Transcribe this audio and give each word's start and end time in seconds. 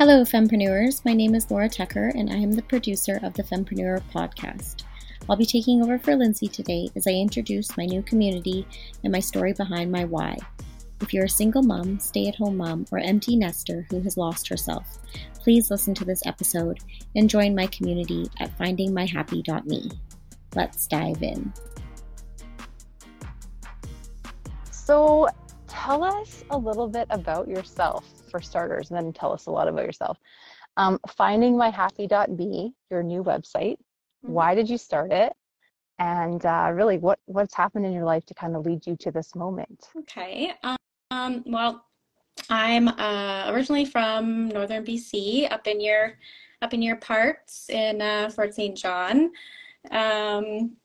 Hello, 0.00 0.22
Fempreneurs. 0.22 1.04
My 1.04 1.12
name 1.12 1.34
is 1.34 1.50
Laura 1.50 1.68
Tucker, 1.68 2.10
and 2.16 2.30
I 2.30 2.36
am 2.36 2.52
the 2.52 2.62
producer 2.62 3.20
of 3.22 3.34
the 3.34 3.42
Fempreneur 3.42 4.00
podcast. 4.14 4.84
I'll 5.28 5.36
be 5.36 5.44
taking 5.44 5.82
over 5.82 5.98
for 5.98 6.12
Lyndsie 6.12 6.50
today 6.50 6.88
as 6.96 7.06
I 7.06 7.10
introduce 7.10 7.76
my 7.76 7.84
new 7.84 8.00
community 8.02 8.66
and 9.04 9.12
my 9.12 9.20
story 9.20 9.52
behind 9.52 9.92
my 9.92 10.06
why. 10.06 10.38
If 11.02 11.12
you're 11.12 11.26
a 11.26 11.28
single 11.28 11.62
mom, 11.62 11.98
stay 11.98 12.28
at 12.28 12.36
home 12.36 12.56
mom, 12.56 12.86
or 12.90 12.98
empty 12.98 13.36
nester 13.36 13.86
who 13.90 14.00
has 14.00 14.16
lost 14.16 14.48
herself, 14.48 15.00
please 15.34 15.70
listen 15.70 15.92
to 15.96 16.06
this 16.06 16.24
episode 16.24 16.78
and 17.14 17.28
join 17.28 17.54
my 17.54 17.66
community 17.66 18.26
at 18.40 18.56
findingmyhappy.me. 18.56 19.90
Let's 20.54 20.86
dive 20.86 21.22
in. 21.22 21.52
So, 24.70 25.28
tell 25.68 26.02
us 26.02 26.42
a 26.48 26.56
little 26.56 26.88
bit 26.88 27.06
about 27.10 27.48
yourself 27.48 28.19
for 28.30 28.40
starters, 28.40 28.90
and 28.90 28.98
then 28.98 29.12
tell 29.12 29.32
us 29.32 29.46
a 29.46 29.50
lot 29.50 29.68
about 29.68 29.84
yourself. 29.84 30.18
Um, 30.76 30.98
findingmyhappy.me, 31.08 32.74
your 32.90 33.02
new 33.02 33.22
website. 33.24 33.76
Mm-hmm. 34.24 34.32
Why 34.32 34.54
did 34.54 34.68
you 34.68 34.78
start 34.78 35.12
it? 35.12 35.32
And 35.98 36.44
uh, 36.46 36.70
really, 36.72 36.98
what 36.98 37.18
what's 37.26 37.54
happened 37.54 37.84
in 37.84 37.92
your 37.92 38.04
life 38.04 38.24
to 38.26 38.34
kind 38.34 38.56
of 38.56 38.64
lead 38.64 38.86
you 38.86 38.96
to 39.00 39.10
this 39.10 39.34
moment? 39.34 39.88
Okay. 39.98 40.54
Um, 41.10 41.42
well, 41.46 41.84
I'm 42.48 42.88
uh, 42.88 43.50
originally 43.50 43.84
from 43.84 44.48
northern 44.48 44.84
BC, 44.84 45.52
up 45.52 45.66
in 45.66 45.80
your 45.80 46.14
up 46.62 46.72
in 46.72 46.82
your 46.82 46.96
parts 46.96 47.68
in 47.68 48.00
uh, 48.00 48.30
Fort 48.30 48.54
St. 48.54 48.76
John. 48.76 49.30
Um, 49.90 50.76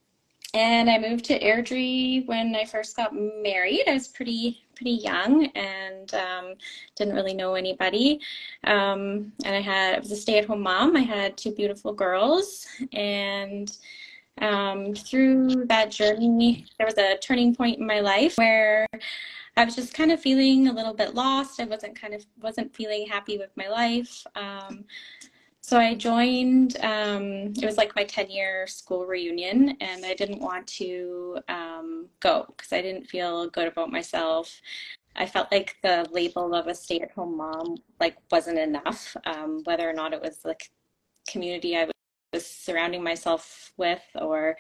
and 0.56 0.90
I 0.90 0.98
moved 0.98 1.26
to 1.26 1.40
Airdrie 1.40 2.26
when 2.28 2.56
I 2.56 2.64
first 2.64 2.96
got 2.96 3.14
married. 3.14 3.84
I 3.88 3.94
was 3.94 4.08
pretty 4.08 4.62
pretty 4.76 4.92
young 4.92 5.46
and 5.48 6.14
um, 6.14 6.54
didn't 6.96 7.14
really 7.14 7.34
know 7.34 7.56
anybody. 7.56 8.20
Um, 8.64 9.32
and 9.44 9.56
I 9.56 9.62
had 9.62 9.96
I 9.96 10.00
was 10.00 10.12
a 10.12 10.16
stay 10.16 10.40
at 10.40 10.46
home 10.46 10.62
mom. 10.62 10.96
I 10.96 11.02
had 11.02 11.38
two 11.38 11.52
beautiful 11.52 11.94
girls, 11.94 12.66
and 12.94 13.72
um, 14.42 14.96
through 14.96 15.66
that 15.66 15.92
journey, 15.92 16.66
there 16.78 16.88
was 16.88 16.98
a 16.98 17.18
turning 17.18 17.54
point 17.54 17.80
in 17.80 17.86
my 17.86 18.00
life 18.00 18.38
where 18.38 18.88
I 19.58 19.66
was 19.66 19.76
just 19.76 19.94
kind 19.94 20.12
of 20.12 20.22
feeling 20.22 20.68
a 20.68 20.74
little 20.74 20.94
bit 20.94 21.16
lost. 21.16 21.60
I 21.60 21.66
wasn't 21.66 22.00
kind 22.00 22.14
of 22.14 22.26
wasn't 22.42 22.74
feeling 22.74 23.08
happy 23.08 23.38
with 23.38 23.52
my 23.58 23.68
life. 23.68 24.26
Um, 24.36 24.86
so 25.66 25.80
I 25.80 25.96
joined, 25.96 26.78
um, 26.82 27.52
it 27.58 27.66
was 27.66 27.76
like 27.76 27.96
my 27.96 28.04
10 28.04 28.30
year 28.30 28.68
school 28.68 29.08
reunion, 29.08 29.76
and 29.82 30.06
I 30.06 30.14
didn't 30.14 30.40
want 30.40 30.68
to 30.80 31.40
um, 31.50 32.06
go 32.20 32.46
because 32.56 32.72
I 32.72 32.84
didn't 32.84 33.08
feel 33.08 33.50
good 33.50 33.68
about 33.68 33.92
myself. 33.92 34.62
I 35.16 35.26
felt 35.26 35.52
like 35.52 35.76
the 35.82 36.08
label 36.12 36.54
of 36.54 36.68
a 36.68 36.76
stay 36.76 37.00
at 37.00 37.10
home 37.14 37.38
mom 37.38 37.78
like 38.00 38.16
wasn't 38.30 38.60
enough, 38.60 39.18
um, 39.26 39.64
whether 39.64 39.90
or 39.90 39.94
not 39.94 40.14
it 40.14 40.22
was 40.22 40.42
like 40.46 40.70
community 41.28 41.76
I 41.76 41.90
was 42.32 42.46
surrounding 42.46 43.04
myself 43.04 43.74
with 43.76 44.04
or 44.14 44.58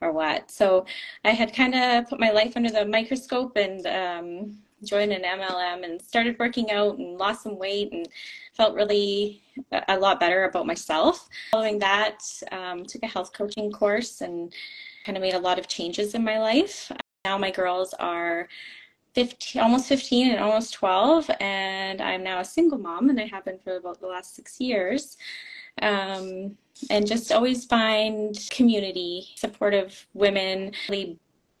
or 0.00 0.12
what. 0.12 0.50
So 0.50 0.86
I 1.24 1.32
had 1.32 1.54
kind 1.54 1.74
of 1.74 2.08
put 2.08 2.18
my 2.18 2.30
life 2.30 2.56
under 2.56 2.70
the 2.70 2.86
microscope 2.86 3.56
and 3.56 3.86
um, 3.86 4.58
joined 4.84 5.12
an 5.12 5.22
MLM 5.22 5.84
and 5.84 6.00
started 6.00 6.36
working 6.38 6.70
out 6.70 6.98
and 6.98 7.16
lost 7.18 7.42
some 7.42 7.58
weight 7.58 7.92
and 7.92 8.08
felt 8.54 8.74
really 8.74 9.42
a 9.88 9.98
lot 9.98 10.20
better 10.20 10.44
about 10.44 10.66
myself. 10.66 11.28
Following 11.52 11.78
that, 11.78 12.22
um, 12.52 12.84
took 12.84 13.02
a 13.02 13.06
health 13.06 13.32
coaching 13.32 13.70
course 13.72 14.20
and 14.20 14.52
kind 15.04 15.16
of 15.16 15.22
made 15.22 15.34
a 15.34 15.38
lot 15.38 15.58
of 15.58 15.68
changes 15.68 16.14
in 16.14 16.24
my 16.24 16.38
life. 16.38 16.90
Now 17.24 17.38
my 17.38 17.50
girls 17.50 17.94
are 17.94 18.48
15, 19.14 19.62
almost 19.62 19.88
15 19.88 20.32
and 20.32 20.40
almost 20.40 20.74
12, 20.74 21.30
and 21.40 22.02
I'm 22.02 22.22
now 22.22 22.40
a 22.40 22.44
single 22.44 22.78
mom, 22.78 23.08
and 23.08 23.18
I 23.18 23.24
have 23.26 23.46
been 23.46 23.58
for 23.64 23.76
about 23.76 23.98
the 23.98 24.06
last 24.06 24.36
six 24.36 24.60
years. 24.60 25.16
Um, 25.80 26.56
and 26.90 27.06
just 27.06 27.32
always 27.32 27.64
find 27.64 28.38
community, 28.50 29.28
supportive 29.36 30.06
women 30.12 30.72
really 30.88 31.18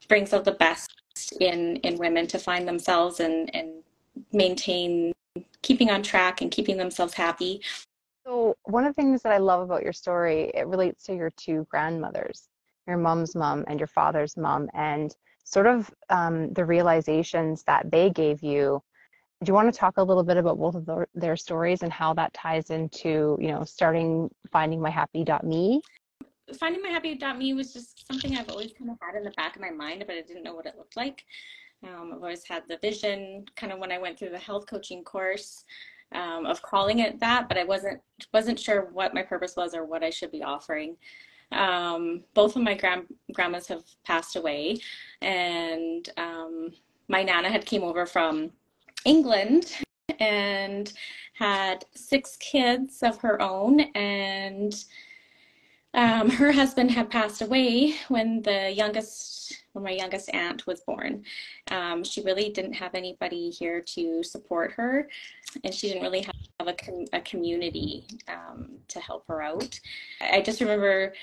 brings 0.08 0.32
out 0.34 0.44
the 0.44 0.52
best 0.52 0.95
in 1.40 1.76
in 1.76 1.98
women 1.98 2.26
to 2.28 2.38
find 2.38 2.66
themselves 2.66 3.20
and 3.20 3.54
and 3.54 3.82
maintain 4.32 5.12
keeping 5.62 5.90
on 5.90 6.02
track 6.02 6.40
and 6.40 6.50
keeping 6.50 6.76
themselves 6.76 7.14
happy. 7.14 7.60
So 8.24 8.56
one 8.64 8.84
of 8.84 8.94
the 8.94 9.00
things 9.00 9.22
that 9.22 9.32
I 9.32 9.38
love 9.38 9.62
about 9.62 9.82
your 9.82 9.92
story, 9.92 10.50
it 10.54 10.66
relates 10.66 11.04
to 11.04 11.14
your 11.14 11.30
two 11.30 11.66
grandmothers, 11.70 12.48
your 12.86 12.96
mom's 12.96 13.34
mom 13.34 13.64
and 13.68 13.78
your 13.78 13.86
father's 13.86 14.36
mom, 14.36 14.68
and 14.74 15.14
sort 15.44 15.66
of 15.66 15.90
um, 16.10 16.52
the 16.52 16.64
realizations 16.64 17.62
that 17.64 17.90
they 17.90 18.10
gave 18.10 18.42
you. 18.42 18.82
Do 19.44 19.50
you 19.50 19.54
want 19.54 19.72
to 19.72 19.78
talk 19.78 19.98
a 19.98 20.02
little 20.02 20.24
bit 20.24 20.38
about 20.38 20.58
both 20.58 20.74
of 20.74 20.86
the, 20.86 21.06
their 21.14 21.36
stories 21.36 21.82
and 21.82 21.92
how 21.92 22.14
that 22.14 22.32
ties 22.34 22.70
into, 22.70 23.36
you 23.40 23.48
know, 23.48 23.64
starting 23.64 24.30
finding 24.50 24.80
my 24.80 24.90
happy.me? 24.90 25.82
Finding 26.54 26.82
my 26.82 26.88
happy.me 26.88 27.54
was 27.54 27.72
just 27.72 28.06
something 28.06 28.36
I've 28.36 28.50
always 28.50 28.72
kind 28.78 28.90
of 28.90 28.98
had 29.00 29.16
in 29.16 29.24
the 29.24 29.32
back 29.32 29.56
of 29.56 29.62
my 29.62 29.70
mind, 29.70 30.04
but 30.06 30.16
I 30.16 30.22
didn't 30.22 30.44
know 30.44 30.54
what 30.54 30.66
it 30.66 30.76
looked 30.76 30.96
like. 30.96 31.24
Um, 31.84 32.12
I've 32.14 32.22
always 32.22 32.46
had 32.46 32.62
the 32.68 32.78
vision, 32.78 33.44
kind 33.56 33.72
of 33.72 33.78
when 33.78 33.92
I 33.92 33.98
went 33.98 34.18
through 34.18 34.30
the 34.30 34.38
health 34.38 34.66
coaching 34.66 35.04
course, 35.04 35.64
um, 36.12 36.46
of 36.46 36.62
calling 36.62 37.00
it 37.00 37.18
that, 37.20 37.48
but 37.48 37.58
I 37.58 37.64
wasn't 37.64 38.00
wasn't 38.32 38.60
sure 38.60 38.88
what 38.92 39.14
my 39.14 39.22
purpose 39.22 39.56
was 39.56 39.74
or 39.74 39.84
what 39.84 40.04
I 40.04 40.10
should 40.10 40.30
be 40.30 40.42
offering. 40.42 40.96
Um, 41.52 42.24
both 42.34 42.56
of 42.56 42.62
my 42.62 42.74
grand 42.74 43.06
grandmas 43.32 43.66
have 43.68 43.84
passed 44.04 44.36
away, 44.36 44.78
and 45.20 46.08
um, 46.16 46.72
my 47.08 47.22
nana 47.22 47.50
had 47.50 47.66
came 47.66 47.82
over 47.82 48.06
from 48.06 48.50
England 49.04 49.76
and 50.20 50.92
had 51.34 51.84
six 51.94 52.36
kids 52.36 53.02
of 53.02 53.18
her 53.18 53.40
own, 53.42 53.80
and 53.94 54.84
um, 55.96 56.28
her 56.28 56.52
husband 56.52 56.90
had 56.90 57.08
passed 57.08 57.40
away 57.40 57.94
when 58.08 58.42
the 58.42 58.70
youngest, 58.70 59.64
when 59.72 59.82
my 59.82 59.92
youngest 59.92 60.32
aunt 60.34 60.66
was 60.66 60.80
born. 60.80 61.24
Um, 61.70 62.04
she 62.04 62.20
really 62.20 62.50
didn't 62.50 62.74
have 62.74 62.94
anybody 62.94 63.48
here 63.48 63.80
to 63.80 64.22
support 64.22 64.72
her, 64.72 65.08
and 65.64 65.74
she 65.74 65.88
didn't 65.88 66.02
really 66.02 66.20
have 66.20 66.68
a, 66.68 66.74
com- 66.74 67.06
a 67.14 67.20
community 67.22 68.06
um, 68.28 68.68
to 68.88 69.00
help 69.00 69.26
her 69.28 69.40
out. 69.40 69.80
I 70.20 70.42
just 70.42 70.60
remember 70.60 71.14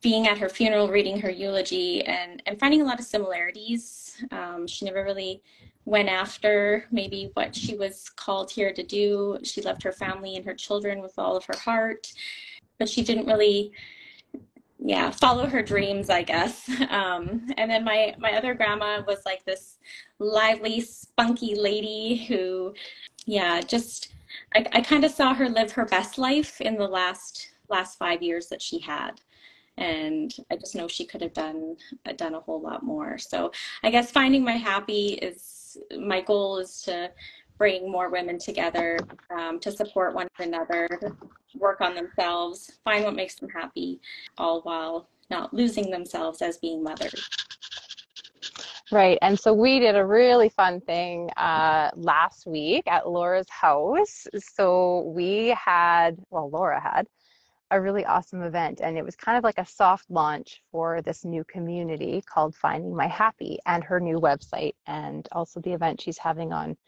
being 0.00 0.26
at 0.26 0.38
her 0.38 0.48
funeral, 0.48 0.88
reading 0.88 1.20
her 1.20 1.30
eulogy, 1.30 2.04
and, 2.04 2.42
and 2.46 2.58
finding 2.58 2.82
a 2.82 2.84
lot 2.84 2.98
of 2.98 3.06
similarities. 3.06 4.16
Um, 4.32 4.66
she 4.66 4.84
never 4.84 5.04
really 5.04 5.42
went 5.84 6.08
after 6.08 6.84
maybe 6.90 7.30
what 7.34 7.54
she 7.54 7.76
was 7.76 8.10
called 8.10 8.50
here 8.50 8.72
to 8.72 8.82
do. 8.82 9.38
She 9.44 9.62
loved 9.62 9.82
her 9.84 9.92
family 9.92 10.36
and 10.36 10.44
her 10.44 10.54
children 10.54 11.00
with 11.00 11.18
all 11.18 11.36
of 11.36 11.44
her 11.46 11.56
heart 11.56 12.12
but 12.78 12.88
she 12.88 13.02
didn't 13.02 13.26
really 13.26 13.72
yeah 14.78 15.10
follow 15.10 15.46
her 15.46 15.62
dreams 15.62 16.08
i 16.10 16.22
guess. 16.22 16.68
Um, 16.90 17.46
and 17.58 17.70
then 17.70 17.84
my 17.84 18.14
my 18.18 18.32
other 18.32 18.54
grandma 18.54 19.02
was 19.06 19.22
like 19.26 19.44
this 19.44 19.78
lively 20.18 20.80
spunky 20.80 21.54
lady 21.54 22.24
who 22.28 22.74
yeah 23.26 23.60
just 23.60 24.12
i, 24.54 24.64
I 24.72 24.80
kind 24.80 25.04
of 25.04 25.10
saw 25.10 25.34
her 25.34 25.48
live 25.48 25.72
her 25.72 25.84
best 25.84 26.18
life 26.18 26.60
in 26.60 26.76
the 26.76 26.86
last 26.86 27.50
last 27.68 27.98
five 27.98 28.22
years 28.22 28.48
that 28.48 28.62
she 28.62 28.78
had. 28.78 29.20
And 29.76 30.34
i 30.50 30.56
just 30.56 30.74
know 30.74 30.88
she 30.88 31.04
could 31.04 31.22
have 31.22 31.34
done 31.34 31.76
done 32.16 32.34
a 32.34 32.40
whole 32.40 32.60
lot 32.60 32.82
more. 32.82 33.18
So 33.18 33.52
i 33.82 33.90
guess 33.90 34.10
finding 34.10 34.44
my 34.44 34.56
happy 34.56 35.18
is 35.28 35.76
my 35.98 36.20
goal 36.20 36.58
is 36.58 36.82
to 36.82 37.10
bring 37.58 37.90
more 37.90 38.08
women 38.08 38.38
together 38.38 38.98
um, 39.36 39.58
to 39.60 39.72
support 39.72 40.14
one 40.14 40.28
another, 40.38 40.88
work 41.54 41.80
on 41.80 41.94
themselves, 41.94 42.78
find 42.84 43.04
what 43.04 43.14
makes 43.14 43.36
them 43.36 43.48
happy, 43.48 44.00
all 44.36 44.60
while 44.62 45.08
not 45.30 45.52
losing 45.52 45.90
themselves 45.90 46.42
as 46.42 46.56
being 46.58 46.82
mothers. 46.82 47.28
Right. 48.90 49.18
And 49.20 49.38
so 49.38 49.52
we 49.52 49.80
did 49.80 49.96
a 49.96 50.04
really 50.06 50.48
fun 50.48 50.80
thing 50.80 51.28
uh, 51.36 51.90
last 51.94 52.46
week 52.46 52.84
at 52.86 53.06
Laura's 53.06 53.50
house. 53.50 54.26
So 54.38 55.12
we 55.14 55.54
had, 55.62 56.16
well, 56.30 56.48
Laura 56.48 56.80
had 56.80 57.06
a 57.70 57.78
really 57.78 58.06
awesome 58.06 58.42
event, 58.42 58.80
and 58.82 58.96
it 58.96 59.04
was 59.04 59.14
kind 59.14 59.36
of 59.36 59.44
like 59.44 59.58
a 59.58 59.66
soft 59.66 60.10
launch 60.10 60.62
for 60.72 61.02
this 61.02 61.22
new 61.26 61.44
community 61.44 62.22
called 62.24 62.54
Finding 62.54 62.96
My 62.96 63.06
Happy 63.06 63.58
and 63.66 63.84
her 63.84 64.00
new 64.00 64.18
website, 64.18 64.72
and 64.86 65.28
also 65.32 65.60
the 65.60 65.74
event 65.74 66.00
she's 66.00 66.16
having 66.16 66.50
on 66.50 66.78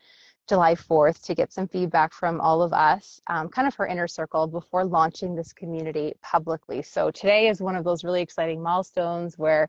July 0.50 0.75
4th 0.75 1.23
to 1.23 1.35
get 1.37 1.52
some 1.52 1.69
feedback 1.69 2.12
from 2.12 2.41
all 2.41 2.61
of 2.61 2.73
us, 2.73 3.20
um, 3.29 3.49
kind 3.49 3.69
of 3.69 3.75
her 3.76 3.87
inner 3.87 4.08
circle 4.08 4.49
before 4.49 4.85
launching 4.85 5.37
this 5.37 5.52
community 5.52 6.12
publicly. 6.25 6.82
So 6.82 7.12
today 7.12 7.47
is 7.47 7.62
one 7.62 7.76
of 7.76 7.85
those 7.85 8.02
really 8.02 8.20
exciting 8.20 8.61
milestones 8.61 9.38
where, 9.38 9.69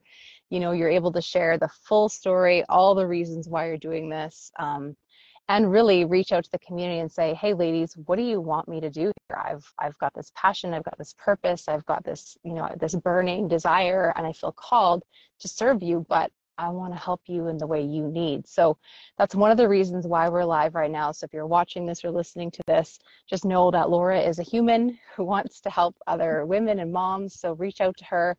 you 0.50 0.60
know, 0.60 0.72
you're 0.72 0.90
able 0.90 1.12
to 1.12 1.22
share 1.22 1.60
the 1.60 1.68
full 1.68 2.10
story, 2.10 2.64
all 2.68 2.96
the 2.96 3.06
reasons 3.06 3.48
why 3.48 3.68
you're 3.68 3.78
doing 3.78 4.10
this, 4.10 4.52
um, 4.58 4.96
and 5.50 5.72
really 5.72 6.04
reach 6.04 6.32
out 6.32 6.46
to 6.46 6.52
the 6.52 6.58
community 6.58 7.00
and 7.00 7.12
say, 7.12 7.36
hey, 7.36 7.54
ladies, 7.54 7.96
what 8.08 8.16
do 8.16 8.24
you 8.24 8.42
want 8.42 8.68
me 8.68 8.82
to 8.82 8.90
do 8.90 9.12
here? 9.30 9.38
I've 9.38 9.72
I've 9.78 9.98
got 10.00 10.16
this 10.16 10.32
passion, 10.36 10.74
I've 10.74 10.84
got 10.84 10.98
this 10.98 11.14
purpose, 11.16 11.68
I've 11.68 11.86
got 11.86 12.04
this, 12.04 12.40
you 12.44 12.54
know, 12.54 12.68
this 12.80 12.96
burning 12.96 13.48
desire, 13.48 14.14
and 14.16 14.26
I 14.26 14.34
feel 14.34 14.52
called 14.52 15.04
to 15.42 15.48
serve 15.48 15.84
you, 15.84 16.08
but 16.10 16.32
I 16.62 16.70
want 16.70 16.94
to 16.94 17.00
help 17.00 17.22
you 17.26 17.48
in 17.48 17.58
the 17.58 17.66
way 17.66 17.82
you 17.82 18.08
need. 18.08 18.48
So 18.48 18.78
that's 19.18 19.34
one 19.34 19.50
of 19.50 19.58
the 19.58 19.68
reasons 19.68 20.06
why 20.06 20.30
we're 20.30 20.46
live 20.46 20.76
right 20.76 20.92
now. 20.92 21.12
So 21.12 21.26
if 21.26 21.34
you're 21.34 21.48
watching 21.48 21.88
this 21.88 22.06
or 22.06 22.12
listening 22.12 22.52
to 22.52 22.62
this, 22.68 23.00
just 23.28 23.46
know 23.46 23.72
that 23.72 23.90
Laura 23.90 24.22
is 24.22 24.38
a 24.38 24.44
human 24.44 25.00
who 25.16 25.24
wants 25.24 25.60
to 25.62 25.72
help 25.72 25.96
other 26.06 26.46
women 26.46 26.78
and 26.78 26.94
moms. 26.94 27.40
So 27.40 27.54
reach 27.54 27.82
out 27.82 27.98
to 27.98 28.06
her 28.06 28.38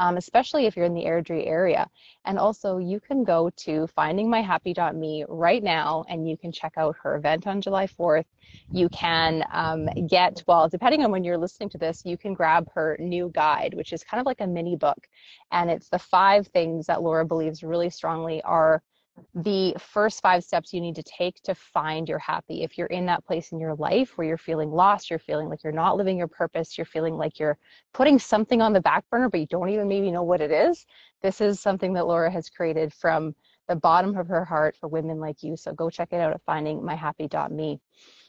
um, 0.00 0.16
especially 0.16 0.64
if 0.64 0.76
you're 0.76 0.86
in 0.86 0.94
the 0.94 1.04
Airdrie 1.04 1.46
area. 1.46 1.86
And 2.24 2.38
also, 2.38 2.78
you 2.78 3.00
can 3.00 3.22
go 3.22 3.50
to 3.58 3.86
findingmyhappy.me 3.96 5.26
right 5.28 5.62
now 5.62 6.04
and 6.08 6.26
you 6.26 6.38
can 6.38 6.50
check 6.50 6.72
out 6.78 6.96
her 7.02 7.16
event 7.16 7.46
on 7.46 7.60
July 7.60 7.86
4th. 7.86 8.24
You 8.72 8.88
can 8.88 9.44
um, 9.52 9.88
get, 10.08 10.42
well, 10.46 10.70
depending 10.70 11.04
on 11.04 11.12
when 11.12 11.22
you're 11.22 11.36
listening 11.36 11.68
to 11.70 11.78
this, 11.78 12.02
you 12.06 12.16
can 12.16 12.32
grab 12.32 12.66
her 12.74 12.96
new 12.98 13.30
guide, 13.34 13.74
which 13.74 13.92
is 13.92 14.02
kind 14.02 14.20
of 14.20 14.26
like 14.26 14.40
a 14.40 14.46
mini 14.46 14.74
book. 14.74 15.06
And 15.52 15.70
it's 15.70 15.90
the 15.90 15.98
five 15.98 16.46
things 16.48 16.86
that 16.86 17.02
Laura 17.02 17.26
believes 17.26 17.62
really 17.62 17.90
strongly 17.90 18.40
are 18.42 18.82
the 19.34 19.74
first 19.78 20.20
five 20.22 20.42
steps 20.42 20.72
you 20.72 20.80
need 20.80 20.96
to 20.96 21.02
take 21.02 21.40
to 21.42 21.54
find 21.54 22.08
your 22.08 22.18
happy. 22.18 22.62
If 22.62 22.76
you're 22.76 22.88
in 22.88 23.06
that 23.06 23.24
place 23.24 23.52
in 23.52 23.60
your 23.60 23.74
life 23.74 24.16
where 24.16 24.26
you're 24.26 24.38
feeling 24.38 24.70
lost, 24.70 25.10
you're 25.10 25.18
feeling 25.18 25.48
like 25.48 25.62
you're 25.62 25.72
not 25.72 25.96
living 25.96 26.18
your 26.18 26.28
purpose, 26.28 26.76
you're 26.76 26.84
feeling 26.84 27.16
like 27.16 27.38
you're 27.38 27.58
putting 27.92 28.18
something 28.18 28.60
on 28.60 28.72
the 28.72 28.80
back 28.80 29.04
burner, 29.10 29.28
but 29.28 29.40
you 29.40 29.46
don't 29.46 29.68
even 29.68 29.88
maybe 29.88 30.10
know 30.10 30.22
what 30.22 30.40
it 30.40 30.50
is, 30.50 30.86
this 31.22 31.40
is 31.40 31.60
something 31.60 31.92
that 31.94 32.06
Laura 32.06 32.30
has 32.30 32.48
created 32.48 32.92
from 32.92 33.34
the 33.68 33.76
bottom 33.76 34.16
of 34.16 34.26
her 34.26 34.44
heart 34.44 34.76
for 34.76 34.88
women 34.88 35.20
like 35.20 35.42
you. 35.42 35.56
So 35.56 35.72
go 35.72 35.90
check 35.90 36.08
it 36.12 36.20
out 36.20 36.32
at 36.32 36.44
findingmyhappy.me. 36.46 37.80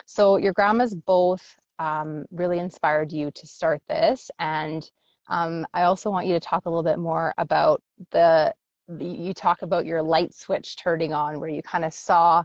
So 0.06 0.38
your 0.38 0.54
grandmas 0.54 0.94
both 0.94 1.58
um, 1.80 2.26
really 2.32 2.60
inspired 2.60 3.12
you 3.12 3.32
to 3.32 3.48
start 3.48 3.82
this. 3.88 4.30
And 4.40 4.90
um, 5.30 5.66
I 5.74 5.84
also 5.84 6.12
want 6.12 6.28
you 6.28 6.34
to 6.34 6.40
talk 6.40 6.66
a 6.66 6.70
little 6.70 6.84
bit 6.84 7.00
more 7.00 7.34
about 7.38 7.82
the 8.12 8.54
you 9.00 9.34
talk 9.34 9.62
about 9.62 9.86
your 9.86 10.02
light 10.02 10.34
switch 10.34 10.76
turning 10.76 11.14
on 11.14 11.40
where 11.40 11.50
you 11.50 11.62
kind 11.62 11.86
of 11.86 11.94
saw 11.94 12.44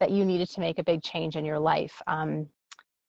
that 0.00 0.10
you 0.10 0.24
needed 0.24 0.48
to 0.50 0.60
make 0.60 0.78
a 0.78 0.84
big 0.84 1.02
change 1.02 1.36
in 1.36 1.44
your 1.44 1.58
life 1.58 2.00
um, 2.06 2.46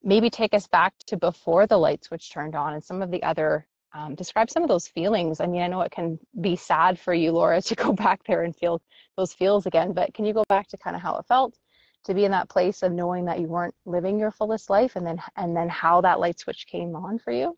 maybe 0.04 0.30
take 0.30 0.54
us 0.54 0.68
back 0.68 0.94
to 1.08 1.18
before 1.18 1.68
the 1.68 1.78
light 1.78 2.04
switch 2.04 2.32
turned 2.32 2.56
on 2.56 2.74
and 2.74 2.84
some 2.84 3.02
of 3.02 3.12
the 3.12 3.24
other 3.24 3.68
um, 3.94 4.14
describe 4.14 4.50
some 4.50 4.62
of 4.62 4.68
those 4.68 4.88
feelings. 4.88 5.40
I 5.40 5.48
mean 5.48 5.62
i 5.62 5.68
know 5.68 5.82
it 5.82 5.92
can 5.92 6.20
be 6.42 6.56
sad 6.56 7.00
for 7.00 7.14
you 7.14 7.32
laura 7.32 7.62
to 7.70 7.76
go 7.76 7.94
back 7.94 8.24
there 8.26 8.44
and 8.44 8.56
feel 8.56 8.82
those 9.18 9.34
feels 9.34 9.66
again 9.66 9.94
but 9.94 10.14
can 10.14 10.26
you 10.26 10.34
go 10.34 10.44
back 10.50 10.68
to 10.70 10.78
kind 10.78 10.96
of 10.96 11.02
how 11.02 11.18
it 11.18 11.26
felt 11.28 11.58
to 12.06 12.14
be 12.14 12.24
in 12.24 12.32
that 12.32 12.50
place 12.50 12.84
of 12.84 12.92
knowing 12.92 13.26
that 13.26 13.40
you 13.40 13.48
weren't 13.48 13.74
living 13.86 14.20
your 14.20 14.32
fullest 14.32 14.70
life 14.70 14.96
and 14.96 15.06
then 15.06 15.20
and 15.38 15.56
then 15.56 15.68
how 15.68 16.02
that 16.02 16.20
light 16.20 16.40
switch 16.40 16.68
came 16.68 16.96
on 16.96 17.18
for 17.18 17.32
you? 17.32 17.58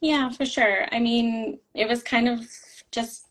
Yeah 0.00 0.30
for 0.30 0.46
sure. 0.46 0.86
I 0.90 0.98
mean 0.98 1.58
it 1.74 1.88
was 1.88 2.02
kind 2.02 2.28
of 2.28 2.40
just 2.90 3.27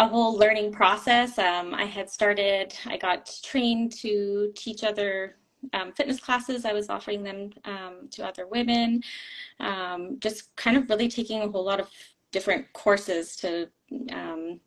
a 0.00 0.08
whole 0.08 0.34
learning 0.34 0.72
process. 0.72 1.38
Um, 1.38 1.74
I 1.74 1.84
had 1.84 2.08
started, 2.08 2.74
I 2.86 2.96
got 2.96 3.30
trained 3.44 3.92
to 3.98 4.50
teach 4.56 4.82
other 4.82 5.36
um, 5.74 5.92
fitness 5.92 6.18
classes. 6.18 6.64
I 6.64 6.72
was 6.72 6.88
offering 6.88 7.22
them 7.22 7.50
um, 7.66 8.08
to 8.12 8.26
other 8.26 8.46
women, 8.46 9.02
um, 9.60 10.16
just 10.18 10.56
kind 10.56 10.78
of 10.78 10.88
really 10.88 11.08
taking 11.08 11.42
a 11.42 11.48
whole 11.50 11.66
lot 11.66 11.80
of 11.80 11.90
different 12.32 12.72
courses 12.72 13.36
to 13.36 13.68
um, 14.10 14.58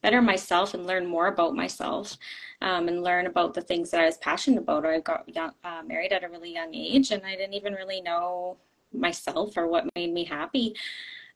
better 0.00 0.22
myself 0.22 0.72
and 0.72 0.86
learn 0.86 1.04
more 1.04 1.26
about 1.26 1.54
myself 1.54 2.16
um, 2.62 2.88
and 2.88 3.02
learn 3.02 3.26
about 3.26 3.52
the 3.52 3.60
things 3.60 3.90
that 3.90 4.00
I 4.00 4.06
was 4.06 4.16
passionate 4.16 4.62
about. 4.62 4.86
I 4.86 5.00
got 5.00 5.28
young, 5.28 5.52
uh, 5.64 5.82
married 5.84 6.14
at 6.14 6.24
a 6.24 6.30
really 6.30 6.54
young 6.54 6.74
age 6.74 7.10
and 7.10 7.26
I 7.26 7.36
didn't 7.36 7.54
even 7.54 7.74
really 7.74 8.00
know 8.00 8.56
myself 8.94 9.54
or 9.58 9.66
what 9.66 9.84
made 9.94 10.14
me 10.14 10.24
happy. 10.24 10.74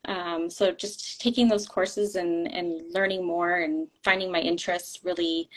Um, 0.05 0.49
so 0.49 0.71
just 0.71 1.21
taking 1.21 1.47
those 1.47 1.67
courses 1.67 2.15
and, 2.15 2.51
and 2.51 2.81
learning 2.93 3.25
more 3.25 3.57
and 3.57 3.87
finding 4.03 4.31
my 4.31 4.39
interests 4.39 4.99
really 5.03 5.49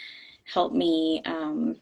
helped 0.44 0.74
me 0.74 1.22
um, 1.24 1.76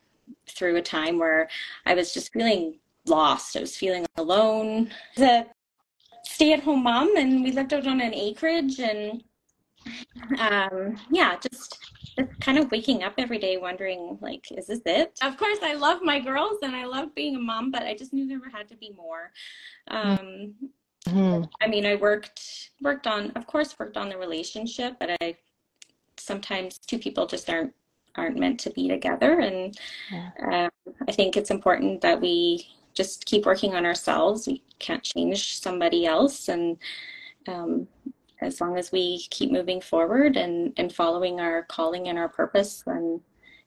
through 0.48 0.76
a 0.76 0.82
time 0.82 1.18
where 1.18 1.48
I 1.86 1.94
was 1.94 2.14
just 2.14 2.32
feeling 2.32 2.78
lost. 3.06 3.56
I 3.56 3.60
was 3.60 3.76
feeling 3.76 4.06
alone. 4.16 4.90
The 5.16 5.46
stay-at-home 6.24 6.82
mom, 6.82 7.16
and 7.16 7.44
we 7.44 7.52
lived 7.52 7.74
out 7.74 7.86
on 7.86 8.00
an 8.00 8.14
acreage, 8.14 8.78
and 8.78 9.22
um, 10.38 10.98
yeah, 11.10 11.36
just 11.36 11.78
just 12.16 12.40
kind 12.40 12.58
of 12.58 12.70
waking 12.70 13.02
up 13.02 13.14
every 13.18 13.38
day 13.38 13.56
wondering 13.56 14.18
like 14.20 14.46
is 14.52 14.66
this 14.66 14.80
it 14.86 15.18
of 15.22 15.36
course 15.36 15.58
i 15.62 15.74
love 15.74 16.00
my 16.02 16.20
girls 16.20 16.58
and 16.62 16.74
i 16.74 16.84
love 16.84 17.14
being 17.14 17.34
a 17.34 17.38
mom 17.38 17.70
but 17.70 17.82
i 17.82 17.94
just 17.94 18.12
knew 18.12 18.26
there 18.28 18.40
had 18.52 18.68
to 18.68 18.76
be 18.76 18.92
more 18.96 19.32
um, 19.88 20.54
Mm-hmm. 21.06 21.44
I 21.60 21.68
mean, 21.68 21.86
I 21.86 21.96
worked 21.96 22.70
worked 22.80 23.06
on, 23.06 23.30
of 23.32 23.46
course, 23.46 23.78
worked 23.78 23.96
on 23.96 24.08
the 24.08 24.18
relationship, 24.18 24.96
but 24.98 25.10
I 25.20 25.36
sometimes 26.18 26.78
two 26.78 26.98
people 26.98 27.26
just 27.26 27.50
aren't 27.50 27.72
aren't 28.16 28.38
meant 28.38 28.60
to 28.60 28.70
be 28.70 28.88
together, 28.88 29.40
and 29.40 29.78
yeah. 30.10 30.30
uh, 30.50 30.90
I 31.08 31.12
think 31.12 31.36
it's 31.36 31.50
important 31.50 32.00
that 32.00 32.20
we 32.20 32.68
just 32.94 33.26
keep 33.26 33.44
working 33.44 33.74
on 33.74 33.84
ourselves. 33.84 34.46
We 34.46 34.62
can't 34.78 35.02
change 35.02 35.60
somebody 35.60 36.06
else, 36.06 36.48
and 36.48 36.78
um, 37.48 37.88
as 38.40 38.60
long 38.60 38.78
as 38.78 38.92
we 38.92 39.26
keep 39.30 39.50
moving 39.50 39.80
forward 39.80 40.36
and 40.36 40.72
and 40.76 40.92
following 40.92 41.40
our 41.40 41.64
calling 41.64 42.08
and 42.08 42.18
our 42.18 42.28
purpose, 42.28 42.82
then 42.86 43.20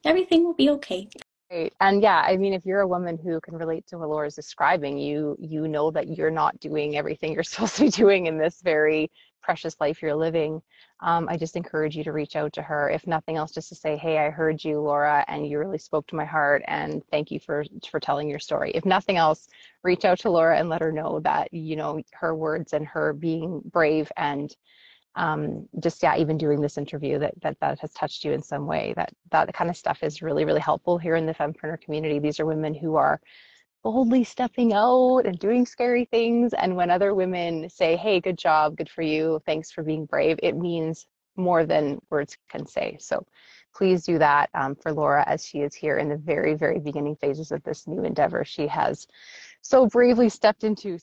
everything 0.05 0.43
will 0.43 0.53
be 0.53 0.69
okay. 0.71 1.09
Great. 1.49 1.73
And 1.79 2.01
yeah, 2.01 2.23
I 2.27 2.35
mean, 2.35 2.53
if 2.53 2.65
you're 2.65 2.81
a 2.81 2.87
woman 2.87 3.17
who 3.17 3.39
can 3.39 3.55
relate 3.55 3.87
to 3.87 3.97
what 3.97 4.09
Laura's 4.09 4.35
describing, 4.35 4.97
you 4.97 5.37
you 5.39 5.67
know 5.69 5.91
that 5.91 6.09
you're 6.17 6.29
not 6.31 6.59
doing 6.59 6.97
everything 6.97 7.31
you're 7.31 7.43
supposed 7.43 7.75
to 7.77 7.83
be 7.83 7.89
doing 7.89 8.25
in 8.25 8.37
this 8.37 8.61
very 8.61 9.09
precious 9.41 9.79
life 9.79 10.01
you're 10.01 10.15
living. 10.15 10.61
Um, 10.99 11.29
I 11.29 11.37
just 11.37 11.55
encourage 11.55 11.95
you 11.95 12.03
to 12.03 12.11
reach 12.11 12.35
out 12.35 12.51
to 12.53 12.61
her, 12.63 12.89
if 12.89 13.07
nothing 13.07 13.37
else, 13.37 13.53
just 13.53 13.69
to 13.69 13.75
say, 13.75 13.95
"Hey, 13.95 14.17
I 14.17 14.29
heard 14.29 14.61
you, 14.61 14.81
Laura, 14.81 15.23
and 15.29 15.47
you 15.47 15.57
really 15.59 15.77
spoke 15.77 16.05
to 16.07 16.17
my 16.17 16.25
heart, 16.25 16.63
and 16.67 17.01
thank 17.11 17.31
you 17.31 17.39
for 17.39 17.63
for 17.89 18.01
telling 18.01 18.29
your 18.29 18.39
story." 18.39 18.71
If 18.75 18.83
nothing 18.85 19.15
else, 19.15 19.47
reach 19.83 20.03
out 20.03 20.19
to 20.19 20.29
Laura 20.31 20.59
and 20.59 20.67
let 20.67 20.81
her 20.81 20.91
know 20.91 21.21
that 21.21 21.53
you 21.53 21.77
know 21.77 22.01
her 22.13 22.35
words 22.35 22.73
and 22.73 22.85
her 22.87 23.13
being 23.13 23.61
brave 23.71 24.11
and 24.17 24.53
um, 25.17 25.67
just 25.79 26.01
yeah, 26.03 26.15
even 26.17 26.37
doing 26.37 26.61
this 26.61 26.77
interview 26.77 27.19
that 27.19 27.33
that 27.41 27.59
that 27.59 27.79
has 27.79 27.91
touched 27.93 28.23
you 28.23 28.31
in 28.31 28.41
some 28.41 28.65
way. 28.67 28.93
That 28.95 29.13
that 29.31 29.53
kind 29.53 29.69
of 29.69 29.75
stuff 29.75 30.03
is 30.03 30.21
really 30.21 30.45
really 30.45 30.61
helpful 30.61 30.97
here 30.97 31.15
in 31.15 31.25
the 31.25 31.33
fempreneur 31.33 31.81
community. 31.81 32.19
These 32.19 32.39
are 32.39 32.45
women 32.45 32.73
who 32.73 32.95
are 32.95 33.19
boldly 33.83 34.23
stepping 34.23 34.73
out 34.73 35.25
and 35.25 35.37
doing 35.39 35.65
scary 35.65 36.05
things. 36.05 36.53
And 36.53 36.75
when 36.75 36.91
other 36.91 37.13
women 37.13 37.69
say, 37.69 37.95
"Hey, 37.97 38.21
good 38.21 38.37
job, 38.37 38.77
good 38.77 38.89
for 38.89 39.01
you, 39.01 39.41
thanks 39.45 39.71
for 39.71 39.83
being 39.83 40.05
brave," 40.05 40.39
it 40.43 40.55
means 40.55 41.07
more 41.35 41.65
than 41.65 41.99
words 42.09 42.37
can 42.49 42.65
say. 42.65 42.97
So 42.99 43.25
please 43.75 44.03
do 44.03 44.17
that 44.19 44.49
um, 44.53 44.75
for 44.75 44.91
Laura 44.91 45.23
as 45.27 45.45
she 45.45 45.59
is 45.59 45.75
here 45.75 45.97
in 45.97 46.09
the 46.09 46.17
very, 46.17 46.55
very 46.55 46.79
beginning 46.79 47.15
phases 47.15 47.51
of 47.51 47.63
this 47.63 47.87
new 47.87 48.03
endeavor 48.03 48.43
she 48.43 48.67
has 48.67 49.07
so 49.61 49.87
bravely 49.87 50.29
stepped 50.29 50.63
into. 50.63 50.97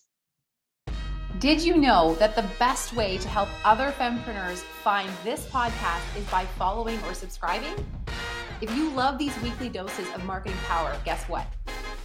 Did 1.41 1.61
you 1.61 1.77
know 1.77 2.15
that 2.21 2.37
the 2.37 2.49
best 2.61 2.95
way 2.95 3.19
to 3.19 3.29
help 3.29 3.49
other 3.65 3.91
fempreneurs 3.99 4.59
find 4.59 5.11
this 5.25 5.47
podcast 5.47 6.17
is 6.17 6.25
by 6.27 6.47
following 6.47 6.97
or 7.09 7.13
subscribing? 7.13 7.75
If 8.61 8.75
you 8.77 8.91
love 8.91 9.19
these 9.19 9.37
weekly 9.43 9.69
doses 9.69 10.07
of 10.15 10.25
marketing 10.25 10.57
power, 10.69 10.97
guess 11.05 11.25
what? 11.25 11.45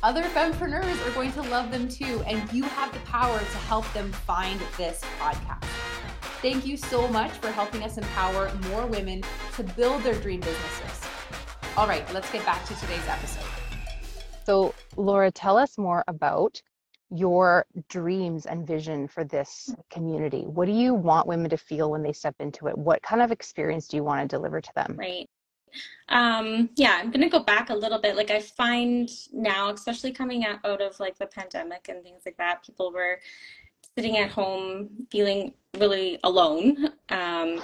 Other 0.02 0.24
fempreneurs 0.24 1.08
are 1.08 1.12
going 1.12 1.32
to 1.34 1.44
love 1.44 1.70
them 1.70 1.88
too, 1.88 2.24
and 2.26 2.52
you 2.52 2.64
have 2.64 2.92
the 2.92 3.00
power 3.02 3.38
to 3.38 3.58
help 3.70 3.92
them 3.94 4.12
find 4.12 4.60
this 4.78 5.02
podcast. 5.20 5.64
Thank 6.42 6.66
you 6.66 6.76
so 6.76 7.08
much 7.10 7.32
for 7.34 7.52
helping 7.52 7.84
us 7.84 8.00
empower 8.00 8.52
more 8.70 8.88
women 8.88 9.22
to 9.58 9.64
build 9.64 10.02
their 10.02 10.16
dream 10.16 10.40
businesses. 10.40 11.08
All 11.78 11.88
right, 11.88 12.04
let's 12.16 12.32
get 12.32 12.44
back 12.46 12.66
to 12.66 12.76
today's 12.80 13.08
episode. 13.08 13.46
So, 14.44 14.74
Laura, 14.98 15.30
tell 15.30 15.56
us 15.56 15.78
more 15.78 16.04
about 16.08 16.64
your 17.12 17.66
dreams 17.88 18.46
and 18.46 18.66
vision 18.66 19.08
for 19.08 19.24
this 19.24 19.74
community? 19.90 20.42
What 20.46 20.66
do 20.66 20.72
you 20.72 20.94
want 20.94 21.28
women 21.28 21.50
to 21.50 21.58
feel 21.58 21.92
when 21.92 22.04
they 22.04 22.14
step 22.14 22.36
into 22.40 22.68
it? 22.68 22.78
What 22.78 23.02
kind 23.02 23.22
of 23.22 23.32
experience 23.32 23.88
do 23.88 23.98
you 23.98 24.04
want 24.04 24.30
to 24.30 24.36
deliver 24.36 24.62
to 24.62 24.72
them? 24.76 24.96
Right. 24.98 25.30
Um, 26.10 26.70
yeah, 26.76 27.00
I'm 27.00 27.12
going 27.12 27.22
to 27.22 27.30
go 27.30 27.44
back 27.44 27.70
a 27.70 27.76
little 27.76 28.00
bit. 28.00 28.16
Like 28.16 28.32
I 28.32 28.42
find 28.42 29.10
now, 29.32 29.70
especially 29.72 30.12
coming 30.12 30.46
out, 30.46 30.60
of 30.64 31.00
like 31.00 31.18
the 31.18 31.28
pandemic 31.28 31.90
and 31.90 32.04
things 32.04 32.24
like 32.26 32.38
that, 32.38 32.64
people 32.66 32.92
were 32.92 33.20
sitting 33.98 34.18
at 34.18 34.32
home 34.32 34.90
feeling 35.12 35.54
really 35.78 36.20
alone. 36.24 36.90
Um, 37.10 37.62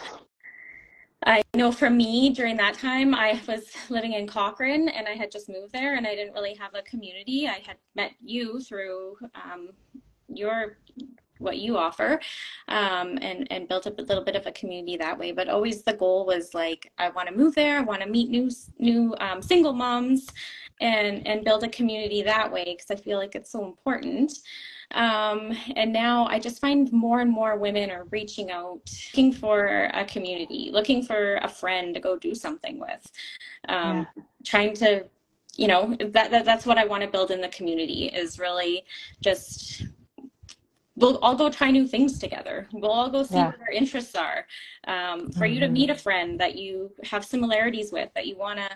I 1.25 1.41
know 1.55 1.71
for 1.71 1.89
me 1.89 2.29
during 2.29 2.57
that 2.57 2.75
time, 2.75 3.15
I 3.15 3.41
was 3.47 3.71
living 3.89 4.13
in 4.13 4.27
Cochrane 4.27 4.89
and 4.89 5.07
I 5.07 5.13
had 5.13 5.31
just 5.31 5.49
moved 5.49 5.73
there 5.73 5.95
and 5.95 6.05
I 6.05 6.15
didn't 6.15 6.33
really 6.33 6.53
have 6.55 6.75
a 6.75 6.81
community. 6.83 7.47
I 7.47 7.61
had 7.65 7.77
met 7.95 8.11
you 8.21 8.59
through 8.59 9.17
um, 9.33 9.69
your 10.27 10.77
what 11.39 11.57
you 11.57 11.77
offer 11.77 12.19
um, 12.69 13.17
and 13.21 13.47
and 13.51 13.67
built 13.67 13.87
up 13.87 13.99
a 13.99 14.01
little 14.01 14.23
bit 14.23 14.35
of 14.35 14.45
a 14.47 14.51
community 14.53 14.95
that 14.97 15.17
way 15.17 15.31
but 15.31 15.49
always 15.49 15.83
the 15.83 15.93
goal 15.93 16.25
was 16.25 16.53
like 16.53 16.91
i 16.97 17.09
want 17.09 17.27
to 17.27 17.35
move 17.35 17.53
there 17.55 17.77
i 17.77 17.81
want 17.81 18.01
to 18.01 18.07
meet 18.07 18.29
new 18.29 18.49
new 18.79 19.13
um, 19.19 19.41
single 19.41 19.73
moms 19.73 20.27
and 20.81 21.25
and 21.27 21.45
build 21.45 21.63
a 21.63 21.69
community 21.69 22.21
that 22.21 22.51
way 22.51 22.65
because 22.65 22.91
I 22.91 23.01
feel 23.01 23.17
like 23.17 23.35
it's 23.35 23.51
so 23.51 23.65
important. 23.65 24.33
Um, 24.91 25.57
and 25.75 25.91
now 25.91 26.27
I 26.27 26.39
just 26.39 26.61
find 26.61 26.91
more 26.91 27.21
and 27.21 27.31
more 27.31 27.57
women 27.57 27.89
are 27.89 28.05
reaching 28.11 28.51
out, 28.51 28.81
looking 29.13 29.33
for 29.33 29.89
a 29.93 30.05
community, 30.05 30.69
looking 30.71 31.03
for 31.03 31.37
a 31.37 31.49
friend 31.49 31.93
to 31.95 31.99
go 31.99 32.17
do 32.17 32.35
something 32.35 32.79
with, 32.79 33.11
um, 33.67 34.07
yeah. 34.15 34.23
trying 34.43 34.75
to, 34.75 35.05
you 35.55 35.67
know, 35.67 35.95
that, 35.99 36.29
that 36.29 36.45
that's 36.45 36.65
what 36.65 36.77
I 36.77 36.85
want 36.85 37.01
to 37.01 37.09
build 37.09 37.31
in 37.31 37.41
the 37.41 37.49
community 37.49 38.05
is 38.05 38.37
really 38.37 38.85
just 39.21 39.85
we'll 40.95 41.17
all 41.17 41.35
go 41.35 41.49
try 41.49 41.71
new 41.71 41.87
things 41.87 42.19
together. 42.19 42.67
We'll 42.71 42.91
all 42.91 43.09
go 43.09 43.23
see 43.23 43.35
yeah. 43.35 43.47
what 43.47 43.61
our 43.61 43.71
interests 43.71 44.15
are. 44.15 44.45
Um, 44.87 45.31
for 45.31 45.39
mm-hmm. 45.39 45.53
you 45.53 45.59
to 45.61 45.67
meet 45.67 45.89
a 45.89 45.95
friend 45.95 46.39
that 46.39 46.55
you 46.55 46.91
have 47.03 47.25
similarities 47.25 47.91
with, 47.91 48.09
that 48.15 48.27
you 48.27 48.37
want 48.37 48.59
to 48.59 48.69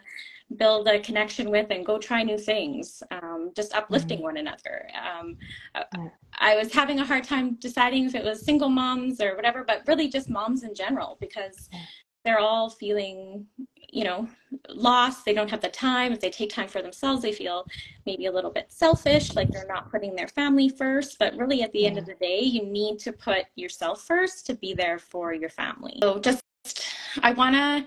build 0.57 0.87
a 0.87 0.99
connection 0.99 1.51
with 1.51 1.67
and 1.69 1.85
go 1.85 1.97
try 1.97 2.23
new 2.23 2.37
things, 2.37 3.03
um, 3.11 3.51
just 3.55 3.73
uplifting 3.73 4.17
mm-hmm. 4.17 4.25
one 4.25 4.37
another. 4.37 4.87
Um, 4.95 5.37
I 6.39 6.55
was 6.55 6.73
having 6.73 6.99
a 6.99 7.05
hard 7.05 7.23
time 7.23 7.55
deciding 7.55 8.05
if 8.05 8.15
it 8.15 8.23
was 8.23 8.43
single 8.43 8.69
moms 8.69 9.21
or 9.21 9.35
whatever, 9.35 9.63
but 9.63 9.83
really 9.87 10.09
just 10.09 10.29
moms 10.29 10.63
in 10.63 10.73
general 10.73 11.17
because 11.19 11.69
they're 12.25 12.39
all 12.39 12.69
feeling 12.69 13.45
you 13.91 14.03
know 14.03 14.27
lost 14.69 15.25
they 15.25 15.33
don't 15.33 15.49
have 15.49 15.61
the 15.61 15.69
time 15.69 16.11
if 16.11 16.19
they 16.19 16.29
take 16.29 16.51
time 16.51 16.67
for 16.67 16.81
themselves 16.81 17.21
they 17.21 17.31
feel 17.31 17.65
maybe 18.05 18.27
a 18.27 18.31
little 18.31 18.51
bit 18.51 18.71
selfish 18.71 19.33
like 19.35 19.49
they're 19.49 19.65
not 19.67 19.89
putting 19.89 20.15
their 20.15 20.27
family 20.27 20.69
first 20.69 21.17
but 21.17 21.35
really 21.37 21.63
at 21.63 21.71
the 21.71 21.79
yeah. 21.79 21.87
end 21.87 21.97
of 21.97 22.05
the 22.05 22.13
day 22.15 22.39
you 22.39 22.65
need 22.65 22.99
to 22.99 23.11
put 23.11 23.45
yourself 23.55 24.05
first 24.05 24.45
to 24.45 24.53
be 24.55 24.73
there 24.73 24.99
for 24.99 25.33
your 25.33 25.49
family 25.49 25.97
so 26.01 26.19
just 26.19 26.43
i 27.23 27.31
want 27.31 27.55
to 27.55 27.85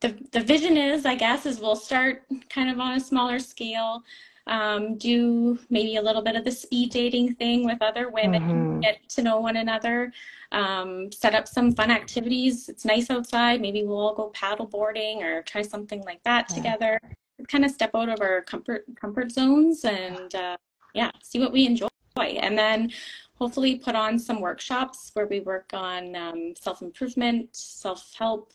the, 0.00 0.16
the 0.32 0.40
vision 0.40 0.76
is 0.76 1.06
i 1.06 1.14
guess 1.14 1.46
is 1.46 1.60
we'll 1.60 1.76
start 1.76 2.22
kind 2.48 2.70
of 2.70 2.78
on 2.78 2.96
a 2.96 3.00
smaller 3.00 3.38
scale 3.38 4.02
um, 4.48 4.96
do 4.96 5.58
maybe 5.68 5.96
a 5.96 6.02
little 6.02 6.22
bit 6.22 6.34
of 6.34 6.44
the 6.44 6.50
speed 6.50 6.90
dating 6.90 7.34
thing 7.34 7.64
with 7.64 7.80
other 7.82 8.10
women, 8.10 8.42
mm-hmm. 8.42 8.80
get 8.80 9.06
to 9.10 9.22
know 9.22 9.40
one 9.40 9.58
another, 9.58 10.10
um, 10.52 11.12
set 11.12 11.34
up 11.34 11.46
some 11.46 11.72
fun 11.72 11.90
activities. 11.90 12.68
It's 12.68 12.84
nice 12.84 13.10
outside. 13.10 13.60
Maybe 13.60 13.84
we'll 13.84 13.98
all 13.98 14.14
go 14.14 14.28
paddle 14.30 14.66
boarding 14.66 15.22
or 15.22 15.42
try 15.42 15.62
something 15.62 16.02
like 16.04 16.22
that 16.24 16.46
yeah. 16.48 16.56
together. 16.56 17.00
Kind 17.48 17.64
of 17.64 17.70
step 17.70 17.90
out 17.94 18.08
of 18.08 18.20
our 18.20 18.42
comfort 18.42 18.84
comfort 18.98 19.30
zones 19.30 19.84
and 19.84 20.34
uh, 20.34 20.56
yeah, 20.94 21.10
see 21.22 21.38
what 21.38 21.52
we 21.52 21.66
enjoy. 21.66 21.88
And 22.16 22.58
then 22.58 22.90
hopefully 23.34 23.76
put 23.76 23.94
on 23.94 24.18
some 24.18 24.40
workshops 24.40 25.10
where 25.12 25.26
we 25.26 25.40
work 25.40 25.70
on 25.72 26.16
um, 26.16 26.54
self 26.58 26.82
improvement, 26.82 27.54
self 27.54 28.12
help. 28.18 28.52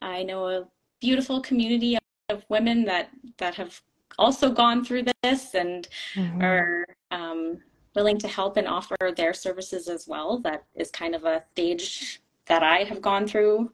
I 0.00 0.22
know 0.22 0.46
a 0.46 0.66
beautiful 1.02 1.40
community 1.40 1.98
of 2.30 2.44
women 2.48 2.84
that 2.84 3.10
that 3.36 3.54
have 3.56 3.82
also 4.18 4.50
gone 4.50 4.84
through 4.84 5.04
this 5.22 5.54
and 5.54 5.88
mm-hmm. 6.14 6.40
are 6.40 6.86
um, 7.10 7.58
willing 7.96 8.18
to 8.18 8.28
help 8.28 8.56
and 8.56 8.68
offer 8.68 8.96
their 9.16 9.34
services 9.34 9.88
as 9.88 10.06
well. 10.06 10.38
That 10.38 10.64
is 10.76 10.90
kind 10.90 11.14
of 11.14 11.24
a 11.24 11.42
stage 11.52 12.22
that 12.46 12.62
I 12.62 12.84
have 12.84 13.02
gone 13.02 13.26
through, 13.26 13.70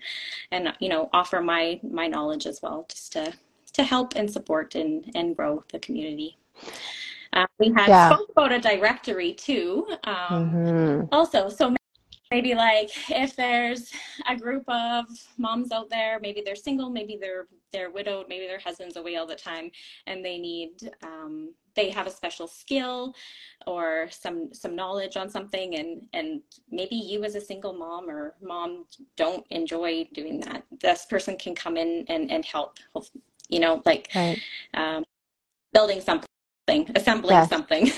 and 0.51 0.73
you 0.81 0.89
know, 0.89 1.11
offer 1.13 1.41
my 1.41 1.81
my 1.83 2.07
knowledge 2.07 2.47
as 2.47 2.61
well, 2.63 2.87
just 2.89 3.13
to 3.13 3.33
to 3.75 3.83
help 3.83 4.15
and 4.17 4.31
support 4.31 4.75
and 4.75 5.11
and 5.15 5.37
grow 5.37 5.63
the 5.73 5.79
community. 5.79 6.39
Uh, 7.35 7.47
we 7.59 7.69
had 7.77 7.89
yeah. 7.89 8.09
spoke 8.09 8.31
about 8.31 8.53
a 8.53 8.59
directory 8.59 9.35
too. 9.35 9.87
Um, 10.05 10.51
mm-hmm. 10.51 11.05
Also, 11.13 11.51
so 11.51 11.75
maybe 12.31 12.55
like 12.55 12.91
if 13.11 13.35
there's 13.37 13.91
a 14.29 14.37
group 14.37 14.65
of 14.69 15.05
moms 15.39 15.73
out 15.73 15.89
there 15.91 16.19
maybe 16.21 16.43
they're 16.45 16.55
single 16.55 16.91
maybe 16.91 17.19
they're 17.21 17.47
they're 17.73 17.91
widowed 17.91 18.27
maybe 18.29 18.47
their 18.47 18.59
husband's 18.59 18.97
away 18.97 19.17
all 19.17 19.27
the 19.27 19.35
time 19.35 19.71
and 20.07 20.25
they 20.25 20.39
need 20.39 20.71
um, 21.03 21.55
they 21.75 21.91
have 21.91 22.07
a 22.07 22.11
special 22.11 22.47
skill 22.49 23.15
or 23.67 24.09
some 24.11 24.53
some 24.53 24.75
knowledge 24.75 25.17
on 25.17 25.29
something 25.29 25.77
and 25.77 26.03
and 26.13 26.41
maybe 26.71 26.97
you 26.97 27.25
as 27.25 27.35
a 27.35 27.41
single 27.41 27.73
mom 27.73 28.09
or 28.09 28.35
mom 28.43 28.85
don't 29.17 29.47
enjoy 29.51 30.07
doing 30.13 30.41
that 30.41 30.65
this 30.81 31.07
person 31.07 31.37
can 31.37 31.55
come 31.55 31.77
in 31.77 32.05
and 32.09 32.31
and 32.31 32.45
help 32.45 32.79
you 33.49 33.61
know 33.61 33.83
like 33.85 34.09
right. 34.15 34.41
um, 34.75 35.05
building 35.73 36.01
something 36.01 36.27
assembling 36.95 37.35
yes. 37.35 37.49
something 37.49 37.91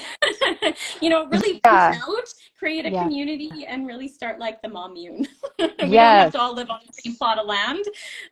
you 1.00 1.08
know 1.08 1.26
really 1.26 1.60
yeah. 1.64 2.00
out 2.06 2.28
create 2.60 2.84
a 2.84 2.90
yeah. 2.90 3.02
community 3.02 3.50
and 3.66 3.86
really 3.86 4.06
start 4.06 4.38
like 4.38 4.60
the 4.60 4.68
mommune 4.68 5.26
we 5.58 5.66
yes. 5.66 5.80
don't 5.80 5.92
have 5.96 6.32
to 6.32 6.40
all 6.40 6.54
live 6.54 6.68
on 6.68 6.80
the 6.86 6.92
same 6.92 7.16
plot 7.16 7.38
of 7.38 7.46
land 7.46 7.82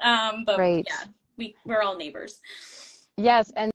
um, 0.02 0.44
but 0.44 0.58
right. 0.58 0.86
yeah 0.86 1.04
we, 1.38 1.54
we're 1.64 1.80
all 1.80 1.96
neighbors 1.96 2.40
yes 3.16 3.50
and 3.56 3.72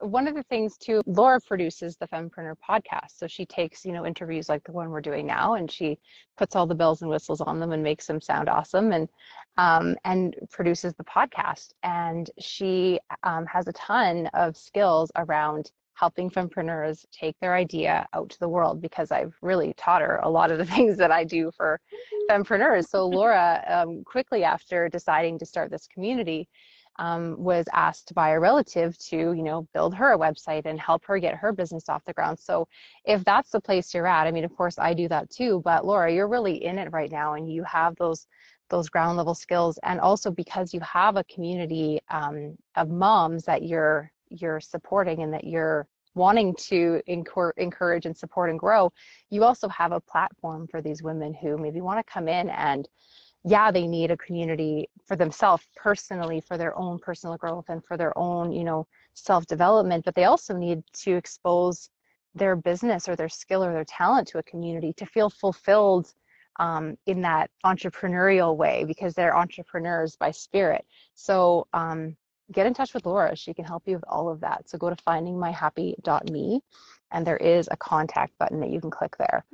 one 0.00 0.26
of 0.26 0.34
the 0.34 0.42
things 0.50 0.76
too 0.76 1.00
laura 1.06 1.38
produces 1.46 1.96
the 1.96 2.08
fempreneur 2.08 2.56
podcast 2.68 3.16
so 3.16 3.28
she 3.28 3.46
takes 3.46 3.84
you 3.84 3.92
know 3.92 4.04
interviews 4.04 4.48
like 4.48 4.64
the 4.64 4.72
one 4.72 4.90
we're 4.90 5.00
doing 5.00 5.24
now 5.24 5.54
and 5.54 5.70
she 5.70 5.96
puts 6.36 6.56
all 6.56 6.66
the 6.66 6.74
bells 6.74 7.02
and 7.02 7.10
whistles 7.10 7.40
on 7.40 7.60
them 7.60 7.70
and 7.70 7.82
makes 7.82 8.06
them 8.08 8.20
sound 8.20 8.48
awesome 8.48 8.92
and 8.92 9.08
um, 9.56 9.96
and 10.04 10.34
produces 10.50 10.94
the 10.94 11.04
podcast. 11.04 11.72
And 11.82 12.30
she 12.38 12.98
um, 13.22 13.46
has 13.46 13.68
a 13.68 13.72
ton 13.72 14.28
of 14.34 14.56
skills 14.56 15.10
around 15.16 15.70
helping 15.94 16.30
fempreneurs 16.30 17.04
take 17.12 17.38
their 17.40 17.54
idea 17.54 18.06
out 18.12 18.28
to 18.30 18.38
the 18.40 18.48
world 18.48 18.80
because 18.80 19.10
I've 19.10 19.34
really 19.42 19.74
taught 19.76 20.02
her 20.02 20.20
a 20.22 20.30
lot 20.30 20.50
of 20.50 20.58
the 20.58 20.64
things 20.76 20.96
that 20.98 21.10
I 21.10 21.24
do 21.24 21.50
for 21.56 21.80
fempreneurs. 22.30 22.88
So 22.88 23.06
Laura, 23.08 23.64
um, 23.68 24.02
quickly 24.04 24.44
after 24.44 24.88
deciding 24.88 25.38
to 25.38 25.46
start 25.46 25.70
this 25.70 25.86
community, 25.86 26.48
um, 26.98 27.36
was 27.38 27.66
asked 27.72 28.14
by 28.14 28.30
a 28.30 28.40
relative 28.40 28.96
to, 28.98 29.16
you 29.16 29.42
know, 29.42 29.66
build 29.74 29.94
her 29.96 30.12
a 30.12 30.18
website 30.18 30.64
and 30.64 30.78
help 30.78 31.04
her 31.06 31.18
get 31.18 31.34
her 31.34 31.52
business 31.52 31.88
off 31.88 32.04
the 32.04 32.12
ground. 32.12 32.38
So 32.38 32.68
if 33.04 33.24
that's 33.24 33.50
the 33.50 33.60
place 33.60 33.92
you're 33.92 34.06
at, 34.06 34.26
I 34.26 34.30
mean, 34.30 34.44
of 34.44 34.54
course 34.56 34.78
I 34.78 34.94
do 34.94 35.08
that 35.08 35.30
too, 35.30 35.60
but 35.64 35.84
Laura, 35.84 36.12
you're 36.12 36.28
really 36.28 36.64
in 36.64 36.78
it 36.78 36.92
right 36.92 37.10
now 37.10 37.34
and 37.34 37.52
you 37.52 37.64
have 37.64 37.96
those 37.96 38.26
those 38.70 38.88
ground 38.88 39.18
level 39.18 39.34
skills 39.34 39.78
and 39.82 40.00
also 40.00 40.30
because 40.30 40.72
you 40.72 40.80
have 40.80 41.16
a 41.16 41.24
community 41.24 42.00
um, 42.10 42.56
of 42.76 42.88
moms 42.88 43.44
that 43.44 43.62
you're 43.62 44.10
you're 44.40 44.60
supporting 44.60 45.22
and 45.22 45.32
that 45.32 45.44
you're 45.44 45.86
wanting 46.14 46.54
to 46.54 47.02
encourage 47.06 48.06
and 48.06 48.16
support 48.16 48.50
and 48.50 48.58
grow 48.58 48.92
you 49.30 49.42
also 49.42 49.68
have 49.68 49.92
a 49.92 50.00
platform 50.00 50.66
for 50.68 50.80
these 50.80 51.02
women 51.02 51.34
who 51.34 51.58
maybe 51.58 51.80
want 51.80 51.98
to 51.98 52.12
come 52.12 52.28
in 52.28 52.48
and 52.50 52.88
yeah 53.44 53.70
they 53.70 53.86
need 53.86 54.10
a 54.10 54.16
community 54.16 54.88
for 55.06 55.16
themselves 55.16 55.64
personally 55.76 56.40
for 56.40 56.56
their 56.56 56.76
own 56.78 56.98
personal 56.98 57.36
growth 57.36 57.64
and 57.68 57.84
for 57.84 57.96
their 57.96 58.16
own 58.16 58.52
you 58.52 58.64
know 58.64 58.86
self 59.14 59.44
development 59.46 60.04
but 60.04 60.14
they 60.14 60.24
also 60.24 60.56
need 60.56 60.82
to 60.92 61.16
expose 61.16 61.90
their 62.34 62.56
business 62.56 63.08
or 63.08 63.16
their 63.16 63.28
skill 63.28 63.64
or 63.64 63.72
their 63.72 63.84
talent 63.84 64.28
to 64.28 64.38
a 64.38 64.42
community 64.42 64.92
to 64.92 65.06
feel 65.06 65.30
fulfilled 65.30 66.12
um, 66.60 66.96
in 67.06 67.20
that 67.22 67.50
entrepreneurial 67.64 68.56
way 68.56 68.84
because 68.84 69.14
they're 69.14 69.36
entrepreneurs 69.36 70.16
by 70.16 70.30
spirit. 70.30 70.84
So 71.14 71.66
um, 71.72 72.16
get 72.52 72.66
in 72.66 72.74
touch 72.74 72.94
with 72.94 73.06
Laura. 73.06 73.34
She 73.36 73.54
can 73.54 73.64
help 73.64 73.84
you 73.86 73.94
with 73.94 74.04
all 74.08 74.28
of 74.28 74.40
that. 74.40 74.68
So 74.68 74.78
go 74.78 74.90
to 74.90 74.96
findingmyhappy.me 74.96 76.60
and 77.12 77.26
there 77.26 77.36
is 77.36 77.68
a 77.70 77.76
contact 77.76 78.36
button 78.38 78.60
that 78.60 78.70
you 78.70 78.80
can 78.80 78.90
click 78.90 79.16
there. 79.18 79.44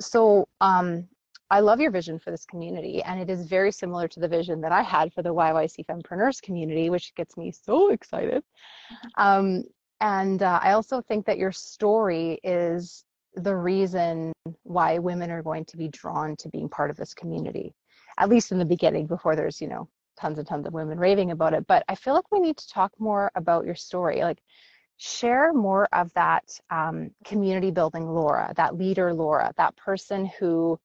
So 0.00 0.48
um, 0.60 1.08
I 1.50 1.60
love 1.60 1.80
your 1.80 1.90
vision 1.90 2.18
for 2.18 2.30
this 2.30 2.44
community, 2.44 3.02
and 3.02 3.20
it 3.20 3.30
is 3.30 3.46
very 3.46 3.72
similar 3.72 4.06
to 4.08 4.20
the 4.20 4.28
vision 4.28 4.60
that 4.60 4.72
I 4.72 4.82
had 4.82 5.12
for 5.12 5.22
the 5.22 5.34
YYC 5.34 5.86
Fempreneurs 5.86 6.40
community, 6.42 6.90
which 6.90 7.14
gets 7.14 7.36
me 7.36 7.50
so 7.50 7.90
excited. 7.90 8.44
Mm-hmm. 8.92 9.22
Um, 9.22 9.64
and 10.00 10.42
uh, 10.42 10.60
I 10.62 10.72
also 10.72 11.00
think 11.00 11.26
that 11.26 11.38
your 11.38 11.50
story 11.52 12.38
is 12.44 13.04
the 13.34 13.56
reason 13.56 14.32
why 14.62 14.98
women 14.98 15.30
are 15.30 15.42
going 15.42 15.64
to 15.66 15.76
be 15.76 15.88
drawn 15.88 16.36
to 16.36 16.48
being 16.48 16.68
part 16.68 16.90
of 16.90 16.96
this 16.96 17.14
community, 17.14 17.74
at 18.18 18.28
least 18.28 18.52
in 18.52 18.58
the 18.58 18.64
beginning 18.64 19.06
before 19.06 19.34
there's, 19.34 19.60
you 19.60 19.68
know, 19.68 19.88
tons 20.18 20.38
and 20.38 20.46
tons 20.46 20.66
of 20.66 20.72
women 20.74 20.98
raving 20.98 21.30
about 21.30 21.54
it. 21.54 21.66
But 21.66 21.84
I 21.88 21.94
feel 21.94 22.14
like 22.14 22.30
we 22.30 22.40
need 22.40 22.56
to 22.56 22.68
talk 22.68 22.92
more 22.98 23.30
about 23.34 23.64
your 23.64 23.74
story. 23.74 24.20
Like, 24.22 24.42
share 24.98 25.52
more 25.52 25.88
of 25.92 26.12
that 26.14 26.44
um, 26.70 27.10
community 27.24 27.70
building 27.70 28.08
Laura, 28.08 28.52
that 28.56 28.76
leader 28.76 29.14
Laura, 29.14 29.52
that 29.56 29.76
person 29.76 30.28
who 30.38 30.78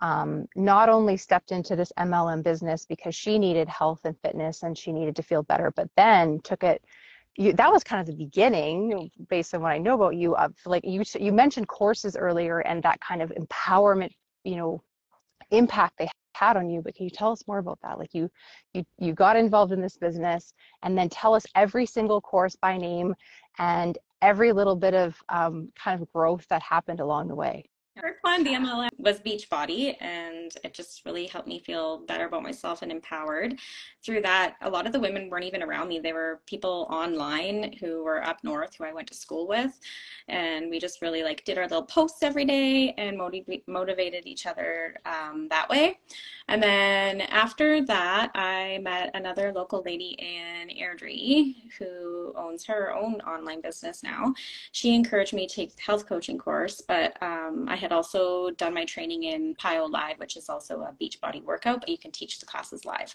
um, 0.00 0.46
not 0.56 0.88
only 0.88 1.16
stepped 1.16 1.52
into 1.52 1.76
this 1.76 1.92
MLM 1.98 2.42
business 2.42 2.84
because 2.84 3.14
she 3.14 3.38
needed 3.38 3.68
health 3.68 4.00
and 4.04 4.16
fitness 4.22 4.64
and 4.64 4.76
she 4.76 4.92
needed 4.92 5.14
to 5.16 5.22
feel 5.22 5.42
better, 5.44 5.72
but 5.76 5.88
then 5.96 6.40
took 6.42 6.64
it 6.64 6.82
you, 7.36 7.52
that 7.54 7.72
was 7.72 7.84
kind 7.84 8.00
of 8.00 8.06
the 8.06 8.24
beginning 8.24 9.10
based 9.28 9.54
on 9.54 9.62
what 9.62 9.72
I 9.72 9.78
know 9.78 9.94
about 9.94 10.16
you 10.16 10.34
of 10.36 10.52
like 10.66 10.84
you 10.84 11.02
you 11.18 11.32
mentioned 11.32 11.68
courses 11.68 12.16
earlier 12.16 12.58
and 12.60 12.82
that 12.82 13.00
kind 13.00 13.22
of 13.22 13.30
empowerment 13.30 14.10
you 14.44 14.56
know 14.56 14.82
impact 15.50 15.94
they 15.98 16.08
had 16.40 16.56
on 16.56 16.70
you 16.70 16.80
but 16.82 16.94
can 16.94 17.04
you 17.04 17.10
tell 17.10 17.32
us 17.32 17.46
more 17.46 17.58
about 17.58 17.78
that? 17.82 17.98
Like 17.98 18.14
you 18.14 18.30
you 18.74 18.84
you 18.98 19.12
got 19.12 19.36
involved 19.36 19.72
in 19.72 19.80
this 19.80 19.96
business 19.96 20.52
and 20.82 20.96
then 20.96 21.08
tell 21.08 21.34
us 21.34 21.46
every 21.54 21.86
single 21.86 22.20
course 22.20 22.56
by 22.56 22.76
name 22.78 23.14
and 23.58 23.98
every 24.22 24.52
little 24.52 24.76
bit 24.76 24.94
of 24.94 25.16
um, 25.28 25.70
kind 25.82 26.00
of 26.00 26.12
growth 26.12 26.46
that 26.48 26.62
happened 26.62 27.00
along 27.00 27.28
the 27.28 27.34
way 27.34 27.69
first 28.00 28.18
one, 28.22 28.44
the 28.44 28.50
MLM, 28.50 28.88
was 28.98 29.20
Beachbody, 29.20 29.96
and 30.00 30.52
it 30.64 30.74
just 30.74 31.04
really 31.04 31.26
helped 31.26 31.48
me 31.48 31.58
feel 31.58 31.98
better 31.98 32.26
about 32.26 32.42
myself 32.42 32.82
and 32.82 32.90
empowered. 32.90 33.58
Through 34.04 34.22
that, 34.22 34.56
a 34.62 34.70
lot 34.70 34.86
of 34.86 34.92
the 34.92 35.00
women 35.00 35.28
weren't 35.28 35.44
even 35.44 35.62
around 35.62 35.88
me. 35.88 35.98
They 35.98 36.12
were 36.12 36.40
people 36.46 36.86
online 36.90 37.74
who 37.80 38.02
were 38.02 38.24
up 38.24 38.42
north 38.42 38.76
who 38.76 38.84
I 38.84 38.92
went 38.92 39.08
to 39.08 39.14
school 39.14 39.46
with, 39.46 39.78
and 40.28 40.70
we 40.70 40.78
just 40.78 41.02
really 41.02 41.22
like 41.22 41.44
did 41.44 41.58
our 41.58 41.64
little 41.64 41.84
posts 41.84 42.22
every 42.22 42.44
day 42.44 42.94
and 42.96 43.18
motiv- 43.18 43.62
motivated 43.66 44.26
each 44.26 44.46
other 44.46 44.96
um, 45.04 45.48
that 45.50 45.68
way. 45.68 45.98
And 46.48 46.62
then 46.62 47.20
after 47.22 47.84
that, 47.86 48.30
I 48.34 48.78
met 48.82 49.10
another 49.14 49.52
local 49.52 49.82
lady 49.84 50.16
in 50.18 50.68
Airdrie 50.68 51.54
who 51.78 52.32
owns 52.36 52.64
her 52.64 52.92
own 52.92 53.20
online 53.20 53.60
business 53.60 54.02
now. 54.02 54.34
She 54.72 54.94
encouraged 54.94 55.32
me 55.32 55.46
to 55.46 55.54
take 55.54 55.76
the 55.76 55.82
health 55.82 56.06
coaching 56.06 56.38
course, 56.38 56.80
but 56.80 57.16
um, 57.22 57.66
I 57.68 57.76
had 57.76 57.89
also 57.92 58.50
done 58.50 58.74
my 58.74 58.84
training 58.84 59.24
in 59.24 59.54
PiYo 59.56 59.90
Live, 59.90 60.18
which 60.18 60.36
is 60.36 60.48
also 60.48 60.82
a 60.82 60.94
Beachbody 61.02 61.42
workout, 61.42 61.80
but 61.80 61.88
you 61.88 61.98
can 61.98 62.10
teach 62.10 62.38
the 62.38 62.46
classes 62.46 62.84
live. 62.84 63.14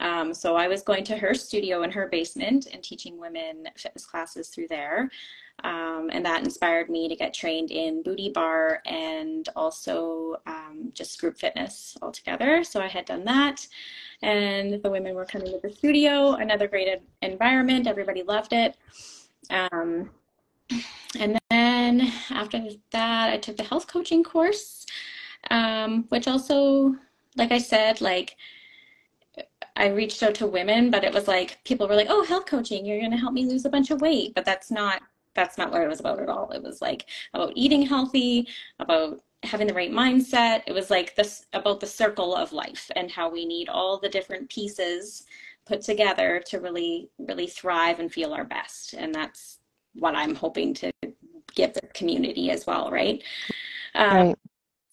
Um, 0.00 0.34
so 0.34 0.56
I 0.56 0.68
was 0.68 0.82
going 0.82 1.04
to 1.04 1.16
her 1.16 1.34
studio 1.34 1.82
in 1.82 1.90
her 1.90 2.08
basement 2.08 2.68
and 2.72 2.82
teaching 2.82 3.18
women 3.18 3.68
fitness 3.76 4.06
classes 4.06 4.48
through 4.48 4.68
there. 4.68 5.10
Um, 5.64 6.10
and 6.12 6.24
that 6.24 6.42
inspired 6.42 6.88
me 6.90 7.08
to 7.08 7.14
get 7.14 7.32
trained 7.32 7.70
in 7.70 8.02
Booty 8.02 8.30
Barre 8.30 8.80
and 8.86 9.48
also 9.54 10.36
um, 10.46 10.90
just 10.94 11.20
group 11.20 11.38
fitness 11.38 11.96
altogether. 12.02 12.64
So 12.64 12.80
I 12.80 12.88
had 12.88 13.04
done 13.04 13.24
that, 13.26 13.66
and 14.22 14.82
the 14.82 14.90
women 14.90 15.14
were 15.14 15.26
coming 15.26 15.52
to 15.52 15.60
the 15.62 15.72
studio. 15.72 16.32
Another 16.32 16.66
great 16.66 16.88
environment. 17.20 17.86
Everybody 17.86 18.22
loved 18.22 18.52
it. 18.52 18.76
Um, 19.50 20.10
and 21.18 21.38
then 22.00 22.12
after 22.30 22.60
that, 22.90 23.30
I 23.30 23.38
took 23.38 23.56
the 23.56 23.64
health 23.64 23.86
coaching 23.86 24.22
course, 24.22 24.86
um, 25.50 26.04
which 26.08 26.28
also, 26.28 26.94
like 27.36 27.52
I 27.52 27.58
said, 27.58 28.00
like 28.00 28.36
I 29.76 29.88
reached 29.88 30.22
out 30.22 30.34
to 30.36 30.46
women, 30.46 30.90
but 30.90 31.04
it 31.04 31.14
was 31.14 31.28
like 31.28 31.58
people 31.64 31.88
were 31.88 31.96
like, 31.96 32.08
"Oh, 32.10 32.24
health 32.24 32.46
coaching, 32.46 32.84
you're 32.84 32.98
going 32.98 33.10
to 33.10 33.16
help 33.16 33.32
me 33.32 33.46
lose 33.46 33.64
a 33.64 33.70
bunch 33.70 33.90
of 33.90 34.00
weight," 34.00 34.34
but 34.34 34.44
that's 34.44 34.70
not 34.70 35.02
that's 35.34 35.56
not 35.58 35.72
what 35.72 35.82
it 35.82 35.88
was 35.88 36.00
about 36.00 36.20
at 36.20 36.28
all. 36.28 36.50
It 36.50 36.62
was 36.62 36.82
like 36.82 37.06
about 37.34 37.52
eating 37.56 37.82
healthy, 37.82 38.48
about 38.78 39.20
having 39.44 39.66
the 39.66 39.74
right 39.74 39.90
mindset. 39.90 40.62
It 40.66 40.72
was 40.72 40.90
like 40.90 41.14
this 41.16 41.46
about 41.52 41.80
the 41.80 41.86
circle 41.86 42.34
of 42.36 42.52
life 42.52 42.90
and 42.96 43.10
how 43.10 43.30
we 43.30 43.44
need 43.46 43.68
all 43.68 43.98
the 43.98 44.08
different 44.08 44.48
pieces 44.50 45.24
put 45.66 45.80
together 45.80 46.42
to 46.46 46.60
really, 46.60 47.08
really 47.18 47.46
thrive 47.46 48.00
and 48.00 48.12
feel 48.12 48.32
our 48.34 48.44
best. 48.44 48.94
And 48.94 49.14
that's 49.14 49.58
what 49.94 50.14
I'm 50.14 50.34
hoping 50.34 50.74
to 50.74 50.92
give 51.54 51.74
the 51.74 51.82
community 51.88 52.50
as 52.50 52.66
well, 52.66 52.90
right? 52.90 53.22
Um, 53.94 54.16
right. 54.16 54.38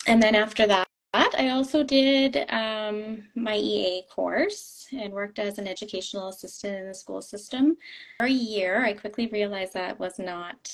And 0.08 0.22
then 0.22 0.36
after 0.36 0.66
that, 0.68 0.88
I 1.14 1.50
also 1.50 1.84
did 1.84 2.46
um, 2.50 3.24
my 3.36 3.56
EA 3.56 4.04
course 4.10 4.88
and 4.92 5.12
worked 5.12 5.40
as 5.40 5.58
an 5.58 5.68
educational 5.68 6.30
assistant 6.30 6.76
in 6.76 6.88
the 6.88 6.94
school 6.94 7.22
system 7.22 7.78
for 8.20 8.28
a 8.28 8.32
year. 8.32 8.84
I 8.84 8.94
quickly 8.94 9.28
realized 9.28 9.74
that 9.74 10.00
was 10.00 10.20
not 10.20 10.72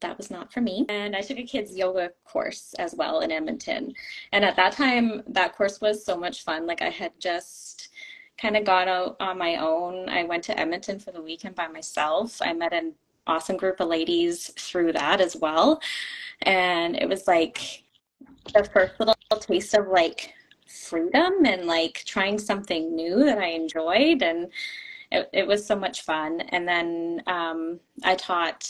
that 0.00 0.16
was 0.16 0.30
not 0.30 0.52
for 0.52 0.60
me. 0.62 0.86
And 0.88 1.14
I 1.14 1.20
took 1.20 1.38
a 1.38 1.44
kids 1.44 1.76
yoga 1.76 2.10
course 2.24 2.74
as 2.78 2.94
well 2.94 3.20
in 3.20 3.30
Edmonton. 3.30 3.92
And 4.32 4.44
at 4.44 4.56
that 4.56 4.72
time, 4.72 5.22
that 5.28 5.54
course 5.54 5.80
was 5.80 6.04
so 6.04 6.16
much 6.16 6.42
fun. 6.42 6.66
Like 6.66 6.80
I 6.80 6.88
had 6.88 7.12
just 7.18 7.90
kind 8.38 8.56
of 8.56 8.64
got 8.64 8.88
out 8.88 9.16
on 9.20 9.38
my 9.38 9.56
own. 9.56 10.08
I 10.08 10.24
went 10.24 10.42
to 10.44 10.58
Edmonton 10.58 10.98
for 10.98 11.12
the 11.12 11.20
weekend 11.20 11.54
by 11.54 11.68
myself. 11.68 12.40
I 12.40 12.54
met 12.54 12.72
an 12.72 12.94
awesome 13.30 13.56
group 13.56 13.80
of 13.80 13.88
ladies 13.88 14.48
through 14.58 14.92
that 14.92 15.20
as 15.20 15.36
well. 15.36 15.80
And 16.42 16.96
it 16.96 17.08
was 17.08 17.26
like 17.26 17.84
the 18.54 18.64
first 18.64 18.94
little 18.98 19.14
taste 19.38 19.74
of 19.74 19.88
like 19.88 20.34
freedom 20.66 21.44
and 21.44 21.66
like 21.66 22.02
trying 22.06 22.38
something 22.38 22.94
new 22.94 23.24
that 23.24 23.38
I 23.38 23.48
enjoyed. 23.48 24.22
And 24.22 24.50
it, 25.12 25.28
it 25.32 25.46
was 25.46 25.64
so 25.66 25.76
much 25.76 26.02
fun. 26.02 26.40
And 26.50 26.66
then 26.66 27.22
um, 27.26 27.80
I 28.04 28.14
taught 28.14 28.68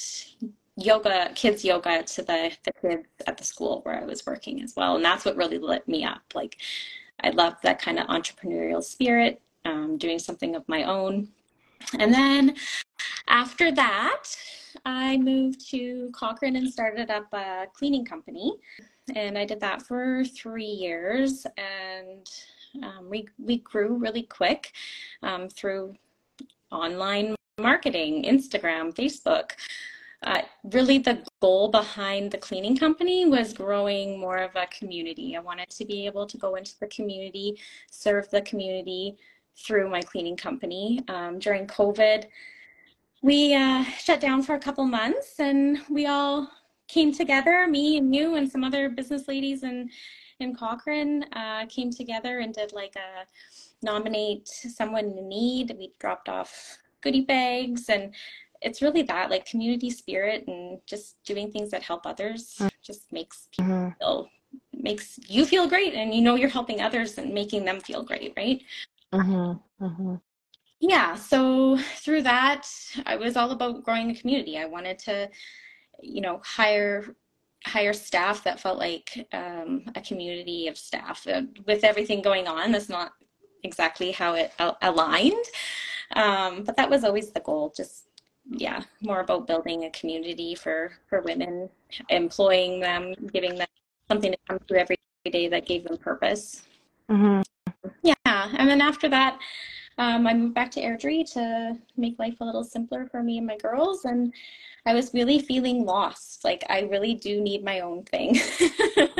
yoga, 0.76 1.30
kids 1.34 1.64
yoga 1.64 2.02
to 2.02 2.22
the, 2.22 2.52
the 2.64 2.72
kids 2.80 3.06
at 3.26 3.36
the 3.36 3.44
school 3.44 3.80
where 3.82 4.00
I 4.00 4.04
was 4.04 4.24
working 4.26 4.62
as 4.62 4.74
well. 4.76 4.96
And 4.96 5.04
that's 5.04 5.24
what 5.24 5.36
really 5.36 5.58
lit 5.58 5.86
me 5.86 6.04
up. 6.04 6.22
Like, 6.34 6.56
I 7.22 7.30
love 7.30 7.54
that 7.62 7.80
kind 7.80 7.98
of 7.98 8.06
entrepreneurial 8.06 8.82
spirit, 8.82 9.42
um, 9.64 9.98
doing 9.98 10.18
something 10.18 10.54
of 10.54 10.66
my 10.68 10.84
own. 10.84 11.28
And 11.98 12.12
then 12.12 12.56
after 13.28 13.72
that, 13.72 14.24
I 14.84 15.16
moved 15.16 15.68
to 15.70 16.10
Cochrane 16.12 16.56
and 16.56 16.72
started 16.72 17.10
up 17.10 17.26
a 17.32 17.66
cleaning 17.74 18.04
company 18.04 18.54
and 19.16 19.36
I 19.36 19.44
did 19.44 19.60
that 19.60 19.82
for 19.82 20.24
three 20.24 20.64
years, 20.64 21.46
and 21.56 22.28
um, 22.82 23.08
we 23.08 23.26
we 23.38 23.58
grew 23.58 23.96
really 23.96 24.22
quick 24.22 24.72
um, 25.22 25.48
through 25.48 25.94
online 26.70 27.34
marketing, 27.58 28.24
Instagram, 28.24 28.94
Facebook. 28.94 29.52
Uh, 30.22 30.42
really, 30.64 30.98
the 30.98 31.24
goal 31.40 31.70
behind 31.70 32.30
the 32.30 32.38
cleaning 32.38 32.76
company 32.76 33.26
was 33.26 33.54
growing 33.54 34.20
more 34.20 34.36
of 34.36 34.54
a 34.54 34.66
community. 34.66 35.34
I 35.34 35.40
wanted 35.40 35.70
to 35.70 35.84
be 35.86 36.04
able 36.04 36.26
to 36.26 36.36
go 36.36 36.56
into 36.56 36.78
the 36.78 36.88
community, 36.88 37.58
serve 37.90 38.28
the 38.30 38.42
community 38.42 39.16
through 39.58 39.90
my 39.90 40.00
cleaning 40.00 40.36
company. 40.36 41.02
Um, 41.08 41.38
during 41.38 41.66
COVID, 41.66 42.26
we 43.22 43.54
uh, 43.54 43.84
shut 43.84 44.20
down 44.20 44.42
for 44.42 44.54
a 44.54 44.58
couple 44.58 44.84
months, 44.84 45.38
and 45.38 45.78
we 45.90 46.06
all 46.06 46.50
came 46.88 47.12
together, 47.12 47.66
me 47.68 47.98
and 47.98 48.14
you 48.14 48.34
and 48.34 48.50
some 48.50 48.64
other 48.64 48.88
business 48.88 49.28
ladies 49.28 49.62
in, 49.62 49.90
in 50.40 50.54
Cochrane 50.54 51.24
uh, 51.34 51.66
came 51.66 51.90
together 51.90 52.40
and 52.40 52.52
did 52.52 52.72
like 52.72 52.96
a 52.96 53.26
nominate 53.82 54.48
someone 54.48 55.04
in 55.04 55.28
need. 55.28 55.74
We 55.78 55.92
dropped 56.00 56.28
off 56.28 56.78
goodie 57.00 57.22
bags 57.22 57.88
and 57.88 58.14
it's 58.62 58.82
really 58.82 59.02
that 59.02 59.30
like 59.30 59.46
community 59.46 59.90
spirit 59.90 60.44
and 60.46 60.80
just 60.86 61.16
doing 61.24 61.50
things 61.50 61.70
that 61.70 61.82
help 61.82 62.06
others 62.06 62.56
mm-hmm. 62.58 62.68
just 62.82 63.10
makes 63.12 63.48
people 63.56 63.72
mm-hmm. 63.72 63.98
feel 63.98 64.28
makes 64.82 65.18
you 65.28 65.44
feel 65.44 65.68
great 65.68 65.94
and 65.94 66.14
you 66.14 66.20
know 66.20 66.34
you're 66.34 66.48
helping 66.48 66.80
others 66.80 67.18
and 67.18 67.32
making 67.32 67.64
them 67.64 67.80
feel 67.80 68.02
great 68.02 68.32
right 68.36 68.62
mm-hmm. 69.12 69.84
mm-hmm. 69.84 70.14
yeah 70.80 71.14
so 71.14 71.76
through 71.96 72.22
that 72.22 72.68
i 73.06 73.16
was 73.16 73.36
all 73.36 73.50
about 73.50 73.82
growing 73.84 74.08
the 74.08 74.14
community 74.14 74.58
i 74.58 74.64
wanted 74.64 74.98
to 74.98 75.28
you 76.02 76.20
know 76.20 76.40
hire 76.44 77.16
hire 77.66 77.92
staff 77.92 78.42
that 78.42 78.58
felt 78.58 78.78
like 78.78 79.26
um, 79.32 79.84
a 79.94 80.00
community 80.00 80.66
of 80.68 80.78
staff 80.78 81.26
uh, 81.26 81.42
with 81.66 81.84
everything 81.84 82.22
going 82.22 82.46
on 82.46 82.72
that's 82.72 82.88
not 82.88 83.12
exactly 83.64 84.10
how 84.10 84.34
it 84.34 84.52
aligned 84.82 85.44
um, 86.16 86.64
but 86.64 86.76
that 86.76 86.88
was 86.88 87.04
always 87.04 87.30
the 87.30 87.40
goal 87.40 87.72
just 87.76 88.06
yeah 88.48 88.82
more 89.02 89.20
about 89.20 89.46
building 89.46 89.84
a 89.84 89.90
community 89.90 90.54
for 90.54 90.92
for 91.08 91.20
women 91.20 91.68
employing 92.08 92.80
them 92.80 93.14
giving 93.32 93.54
them 93.54 93.68
something 94.08 94.32
to 94.32 94.38
come 94.48 94.58
to 94.66 94.80
every 94.80 94.96
day 95.30 95.46
that 95.46 95.66
gave 95.66 95.84
them 95.84 95.98
purpose 95.98 96.62
mm-hmm. 97.10 97.42
Yeah 98.48 98.56
and 98.58 98.68
then 98.68 98.80
after 98.80 99.08
that 99.08 99.38
um, 100.00 100.26
I 100.26 100.32
moved 100.32 100.54
back 100.54 100.70
to 100.72 100.80
Airdrie 100.80 101.30
to 101.34 101.76
make 101.98 102.18
life 102.18 102.36
a 102.40 102.44
little 102.44 102.64
simpler 102.64 103.06
for 103.06 103.22
me 103.22 103.36
and 103.36 103.46
my 103.46 103.58
girls. 103.58 104.06
And 104.06 104.32
I 104.86 104.94
was 104.94 105.12
really 105.12 105.40
feeling 105.40 105.84
lost. 105.84 106.42
Like, 106.42 106.64
I 106.70 106.88
really 106.90 107.14
do 107.14 107.42
need 107.42 107.62
my 107.62 107.80
own 107.80 108.04
thing. 108.04 108.30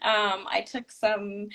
um, 0.00 0.46
I 0.48 0.64
took 0.66 0.90
some 0.90 1.48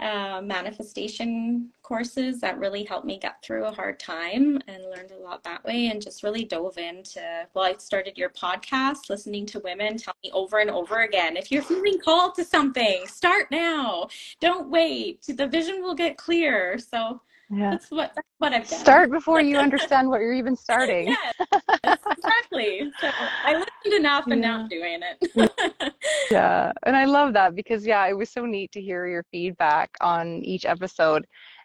uh, 0.00 0.40
manifestation 0.42 1.70
courses 1.82 2.40
that 2.40 2.58
really 2.58 2.84
helped 2.84 3.06
me 3.06 3.18
get 3.18 3.42
through 3.42 3.64
a 3.64 3.72
hard 3.72 3.98
time 4.00 4.58
and 4.66 4.82
learned 4.84 5.12
a 5.12 5.22
lot 5.22 5.42
that 5.44 5.64
way 5.64 5.88
and 5.88 6.02
just 6.02 6.22
really 6.22 6.44
dove 6.44 6.76
into 6.78 7.46
well 7.54 7.64
i 7.64 7.74
started 7.78 8.18
your 8.18 8.30
podcast 8.30 9.08
listening 9.08 9.46
to 9.46 9.60
women 9.60 9.96
tell 9.96 10.14
me 10.24 10.30
over 10.32 10.58
and 10.58 10.70
over 10.70 11.02
again 11.02 11.36
if 11.36 11.52
you're 11.52 11.62
feeling 11.62 11.98
called 11.98 12.34
to 12.34 12.44
something 12.44 13.06
start 13.06 13.50
now. 13.50 14.08
Don't 14.40 14.68
wait. 14.68 15.22
The 15.26 15.46
vision 15.46 15.82
will 15.82 15.94
get 15.94 16.16
clear. 16.16 16.78
So 16.78 17.20
yeah. 17.50 17.70
That's 17.70 17.90
what 17.90 18.12
that's 18.14 18.28
what 18.38 18.52
I've 18.52 18.68
done. 18.68 18.80
Start 18.80 19.10
before 19.10 19.40
you 19.40 19.56
understand 19.56 20.08
what 20.08 20.20
you're 20.20 20.34
even 20.34 20.56
starting. 20.56 21.08
yes, 21.84 21.98
exactly. 22.10 22.90
So 23.00 23.10
I 23.44 23.52
listened 23.54 23.94
enough 23.98 24.26
and 24.26 24.42
yeah. 24.42 24.48
now 24.48 24.58
I'm 24.60 24.68
doing 24.68 25.00
it. 25.02 25.92
yeah. 26.30 26.72
And 26.84 26.96
I 26.96 27.04
love 27.04 27.32
that 27.34 27.54
because 27.54 27.86
yeah, 27.86 28.06
it 28.06 28.14
was 28.16 28.30
so 28.30 28.46
neat 28.46 28.72
to 28.72 28.80
hear 28.80 29.06
your 29.06 29.24
feedback 29.30 29.90
on 30.00 30.42
each 30.44 30.64
episode. 30.64 31.24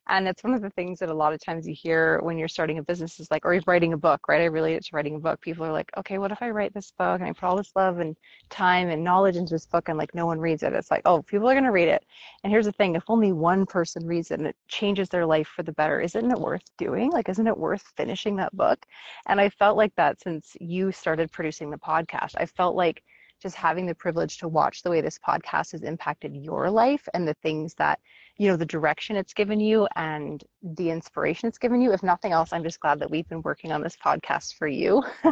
And 0.10 0.28
it's 0.28 0.44
one 0.44 0.54
of 0.54 0.62
the 0.62 0.70
things 0.72 1.00
that 1.00 1.10
a 1.10 1.14
lot 1.14 1.32
of 1.32 1.40
times 1.40 1.68
you 1.68 1.74
hear 1.74 2.20
when 2.22 2.38
you're 2.38 2.48
starting 2.48 2.80
a 2.80 2.84
business 2.84 3.20
is 3.20 3.30
like, 3.30 3.46
or 3.46 3.54
you're 3.54 3.64
writing 3.68 3.94
a 3.94 3.98
book, 3.98 4.28
right? 4.28 4.42
I 4.42 4.46
relate 4.46 4.74
it 4.74 4.86
to 4.86 4.96
writing 4.96 5.16
a 5.16 5.20
book. 5.20 5.40
People 5.42 5.66
are 5.66 5.72
like, 5.72 5.92
okay, 5.98 6.18
what 6.18 6.32
if 6.32 6.42
I 6.42 6.50
write 6.50 6.74
this 6.74 6.92
book 6.98 7.22
and 7.22 7.30
I 7.30 7.34
put 7.34 7.44
all 7.44 7.56
this 7.56 7.72
love 7.76 8.00
and 8.00 8.18
time 8.50 8.90
and 8.90 9.04
knowledge 9.04 9.36
into 9.36 9.54
this 9.54 9.66
book 9.66 9.90
and 9.90 9.98
like 9.98 10.14
no 10.16 10.26
one 10.26 10.40
reads 10.40 10.64
it? 10.64 10.74
It's 10.74 10.92
like, 10.92 11.04
oh, 11.06 11.22
people 11.22 11.50
are 11.50 11.54
going 11.54 11.66
to 11.66 11.72
read 11.72 11.88
it. 11.88 12.04
And 12.44 12.52
here's 12.52 12.66
the 12.66 12.72
thing 12.72 12.96
if 12.96 13.04
only 13.08 13.32
one 13.32 13.66
person 13.66 14.06
reads 14.06 14.32
it 14.32 14.40
and 14.40 14.48
it 14.48 14.56
changes 14.68 15.08
their 15.08 15.26
life 15.26 15.48
for 15.48 15.64
the 15.64 15.74
better, 15.74 16.02
isn't 16.02 16.32
it 16.32 16.40
worth 16.40 16.64
doing? 16.78 17.12
Like, 17.12 17.30
isn't 17.30 17.48
it 17.48 17.58
worth 17.58 17.84
finishing 17.96 18.36
that 18.38 18.56
book? 18.56 18.86
And 19.28 19.40
I 19.40 19.50
felt 19.50 19.78
like 19.78 19.96
that 19.96 20.20
since 20.22 20.58
you 20.60 20.92
started 20.92 21.32
producing 21.32 21.70
the 21.70 21.78
podcast. 21.78 22.34
I 22.38 22.48
felt 22.48 22.76
like 22.76 23.04
just 23.42 23.56
having 23.56 23.86
the 23.86 23.96
privilege 23.96 24.38
to 24.38 24.48
watch 24.48 24.84
the 24.84 24.90
way 24.90 25.02
this 25.02 25.18
podcast 25.18 25.72
has 25.72 25.82
impacted 25.84 26.36
your 26.36 26.70
life 26.70 27.08
and 27.14 27.28
the 27.28 27.34
things 27.36 27.74
that 27.76 28.00
you 28.42 28.48
know 28.48 28.58
the 28.58 28.66
direction 28.66 29.16
it's 29.16 29.36
given 29.36 29.60
you 29.60 29.88
and 29.96 30.44
the 30.64 30.90
inspiration 30.90 31.48
it's 31.48 31.60
given 31.60 31.80
you 31.80 31.94
if 31.94 32.02
nothing 32.02 32.32
else 32.32 32.52
i'm 32.52 32.64
just 32.64 32.80
glad 32.80 33.00
that 33.00 33.12
we've 33.12 33.30
been 33.30 33.44
working 33.44 33.72
on 33.72 33.84
this 33.84 33.96
podcast 34.04 34.56
for 34.56 34.68
you 34.68 35.04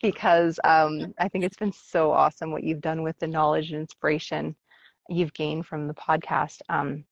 because 0.00 0.60
um, 0.62 1.12
i 1.18 1.28
think 1.28 1.44
it's 1.44 1.56
been 1.56 1.72
so 1.72 2.12
awesome 2.12 2.52
what 2.52 2.62
you've 2.62 2.80
done 2.80 3.02
with 3.02 3.18
the 3.18 3.26
knowledge 3.26 3.72
and 3.72 3.80
inspiration 3.80 4.54
you've 5.08 5.34
gained 5.34 5.66
from 5.66 5.88
the 5.88 5.94
podcast 5.94 6.60
um, 6.68 7.04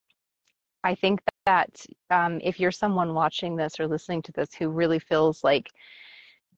i 0.84 0.94
think 0.94 1.20
that 1.44 1.84
um, 2.10 2.40
if 2.44 2.60
you're 2.60 2.70
someone 2.70 3.12
watching 3.12 3.56
this 3.56 3.80
or 3.80 3.88
listening 3.88 4.22
to 4.22 4.30
this 4.30 4.54
who 4.54 4.68
really 4.68 5.00
feels 5.00 5.42
like 5.42 5.68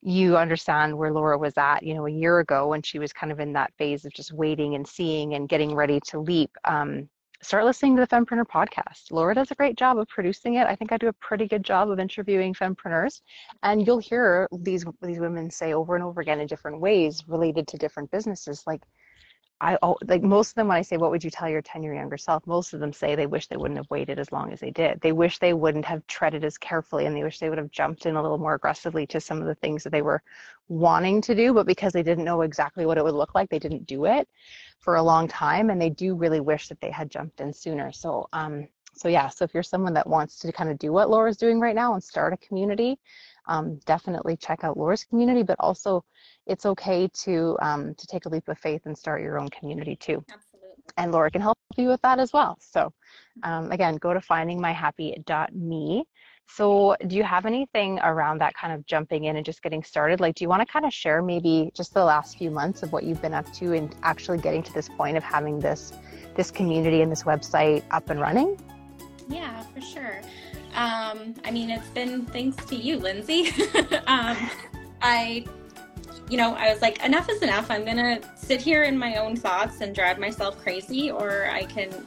you 0.06 0.36
understand 0.36 0.94
where 0.94 1.10
Laura 1.10 1.38
was 1.38 1.54
at, 1.56 1.82
you 1.82 1.94
know, 1.94 2.06
a 2.06 2.10
year 2.10 2.40
ago 2.40 2.68
when 2.68 2.82
she 2.82 2.98
was 2.98 3.10
kind 3.10 3.32
of 3.32 3.40
in 3.40 3.54
that 3.54 3.72
phase 3.78 4.04
of 4.04 4.12
just 4.12 4.34
waiting 4.34 4.74
and 4.74 4.86
seeing 4.86 5.32
and 5.32 5.48
getting 5.48 5.74
ready 5.74 5.98
to 6.08 6.20
leap. 6.20 6.50
Um, 6.66 7.08
start 7.44 7.64
listening 7.64 7.94
to 7.94 8.00
the 8.00 8.08
Fempreneur 8.08 8.46
podcast. 8.46 9.10
Laura 9.10 9.34
does 9.34 9.50
a 9.50 9.54
great 9.54 9.76
job 9.76 9.98
of 9.98 10.08
producing 10.08 10.54
it. 10.54 10.66
I 10.66 10.74
think 10.74 10.92
I 10.92 10.96
do 10.96 11.08
a 11.08 11.12
pretty 11.12 11.46
good 11.46 11.62
job 11.62 11.90
of 11.90 12.00
interviewing 12.00 12.54
fempreneurs, 12.54 13.20
and 13.62 13.86
you'll 13.86 13.98
hear 13.98 14.48
these 14.50 14.84
these 15.02 15.20
women 15.20 15.50
say 15.50 15.74
over 15.74 15.94
and 15.94 16.02
over 16.02 16.22
again 16.22 16.40
in 16.40 16.46
different 16.46 16.80
ways 16.80 17.22
related 17.28 17.68
to 17.68 17.76
different 17.76 18.10
businesses, 18.10 18.64
like 18.66 18.82
I 19.64 19.78
like 20.06 20.22
most 20.22 20.50
of 20.50 20.54
them 20.56 20.68
when 20.68 20.76
I 20.76 20.82
say 20.82 20.98
what 20.98 21.10
would 21.10 21.24
you 21.24 21.30
tell 21.30 21.48
your 21.48 21.62
10 21.62 21.82
year 21.82 21.94
younger 21.94 22.18
self, 22.18 22.46
most 22.46 22.74
of 22.74 22.80
them 22.80 22.92
say 22.92 23.14
they 23.14 23.26
wish 23.26 23.46
they 23.46 23.56
wouldn't 23.56 23.78
have 23.78 23.88
waited 23.88 24.18
as 24.18 24.30
long 24.30 24.52
as 24.52 24.60
they 24.60 24.70
did. 24.70 25.00
They 25.00 25.12
wish 25.12 25.38
they 25.38 25.54
wouldn't 25.54 25.86
have 25.86 26.06
treaded 26.06 26.44
as 26.44 26.58
carefully 26.58 27.06
and 27.06 27.16
they 27.16 27.22
wish 27.22 27.38
they 27.38 27.48
would 27.48 27.56
have 27.56 27.70
jumped 27.70 28.04
in 28.04 28.16
a 28.16 28.22
little 28.22 28.36
more 28.36 28.54
aggressively 28.54 29.06
to 29.06 29.22
some 29.22 29.40
of 29.40 29.46
the 29.46 29.54
things 29.54 29.82
that 29.82 29.90
they 29.90 30.02
were 30.02 30.22
wanting 30.68 31.22
to 31.22 31.34
do, 31.34 31.54
but 31.54 31.66
because 31.66 31.94
they 31.94 32.02
didn't 32.02 32.24
know 32.24 32.42
exactly 32.42 32.84
what 32.84 32.98
it 32.98 33.04
would 33.04 33.14
look 33.14 33.34
like, 33.34 33.48
they 33.48 33.58
didn't 33.58 33.86
do 33.86 34.04
it 34.04 34.28
for 34.80 34.96
a 34.96 35.02
long 35.02 35.26
time 35.26 35.70
and 35.70 35.80
they 35.80 35.90
do 35.90 36.14
really 36.14 36.40
wish 36.40 36.68
that 36.68 36.80
they 36.82 36.90
had 36.90 37.10
jumped 37.10 37.40
in 37.40 37.50
sooner. 37.50 37.90
So 37.90 38.28
um 38.34 38.68
so 38.96 39.08
yeah, 39.08 39.28
so 39.28 39.44
if 39.44 39.52
you're 39.54 39.62
someone 39.62 39.94
that 39.94 40.06
wants 40.06 40.38
to 40.40 40.52
kind 40.52 40.70
of 40.70 40.78
do 40.78 40.92
what 40.92 41.10
Laura's 41.10 41.36
doing 41.36 41.58
right 41.58 41.74
now 41.74 41.94
and 41.94 42.04
start 42.04 42.32
a 42.32 42.36
community, 42.36 42.98
um, 43.46 43.78
definitely 43.86 44.36
check 44.36 44.64
out 44.64 44.76
Laura's 44.76 45.04
community, 45.04 45.42
but 45.42 45.56
also 45.60 46.04
it's 46.46 46.66
okay 46.66 47.08
to 47.22 47.56
um, 47.62 47.94
to 47.94 48.06
take 48.06 48.26
a 48.26 48.28
leap 48.28 48.48
of 48.48 48.58
faith 48.58 48.82
and 48.84 48.96
start 48.96 49.22
your 49.22 49.38
own 49.38 49.48
community 49.48 49.96
too. 49.96 50.24
Absolutely. 50.32 50.70
And 50.96 51.12
Laura 51.12 51.30
can 51.30 51.40
help 51.40 51.58
you 51.76 51.88
with 51.88 52.02
that 52.02 52.18
as 52.18 52.32
well. 52.32 52.58
So 52.60 52.92
um, 53.42 53.72
again, 53.72 53.96
go 53.96 54.12
to 54.14 54.20
findingmyhappy.me. 54.20 56.04
So 56.46 56.94
do 57.06 57.16
you 57.16 57.22
have 57.22 57.46
anything 57.46 57.98
around 58.00 58.38
that 58.38 58.54
kind 58.54 58.72
of 58.72 58.84
jumping 58.86 59.24
in 59.24 59.36
and 59.36 59.44
just 59.46 59.62
getting 59.62 59.82
started? 59.82 60.20
Like, 60.20 60.34
do 60.34 60.44
you 60.44 60.48
want 60.48 60.60
to 60.60 60.70
kind 60.70 60.84
of 60.84 60.92
share 60.92 61.22
maybe 61.22 61.70
just 61.74 61.94
the 61.94 62.04
last 62.04 62.36
few 62.36 62.50
months 62.50 62.82
of 62.82 62.92
what 62.92 63.04
you've 63.04 63.22
been 63.22 63.32
up 63.32 63.50
to 63.54 63.72
and 63.72 63.94
actually 64.02 64.38
getting 64.38 64.62
to 64.62 64.72
this 64.72 64.88
point 64.88 65.16
of 65.16 65.22
having 65.22 65.58
this 65.58 65.92
this 66.36 66.50
community 66.50 67.00
and 67.00 67.10
this 67.10 67.22
website 67.22 67.82
up 67.90 68.10
and 68.10 68.20
running? 68.20 68.60
Yeah, 69.28 69.62
for 69.62 69.80
sure. 69.80 70.20
Um, 70.74 71.34
I 71.44 71.50
mean, 71.52 71.70
it's 71.70 71.88
been 71.90 72.26
thanks 72.26 72.64
to 72.66 72.74
you, 72.74 72.98
Lyndsie. 72.98 73.52
um, 74.08 74.36
I, 75.00 75.46
you 76.28 76.36
know, 76.36 76.54
I 76.54 76.72
was 76.72 76.82
like, 76.82 77.04
enough 77.04 77.28
is 77.30 77.42
enough. 77.42 77.70
I'm 77.70 77.84
gonna 77.84 78.20
sit 78.36 78.60
here 78.60 78.82
in 78.82 78.98
my 78.98 79.16
own 79.16 79.36
thoughts 79.36 79.80
and 79.80 79.94
drive 79.94 80.18
myself 80.18 80.60
crazy, 80.62 81.10
or 81.10 81.48
I 81.50 81.64
can. 81.64 82.06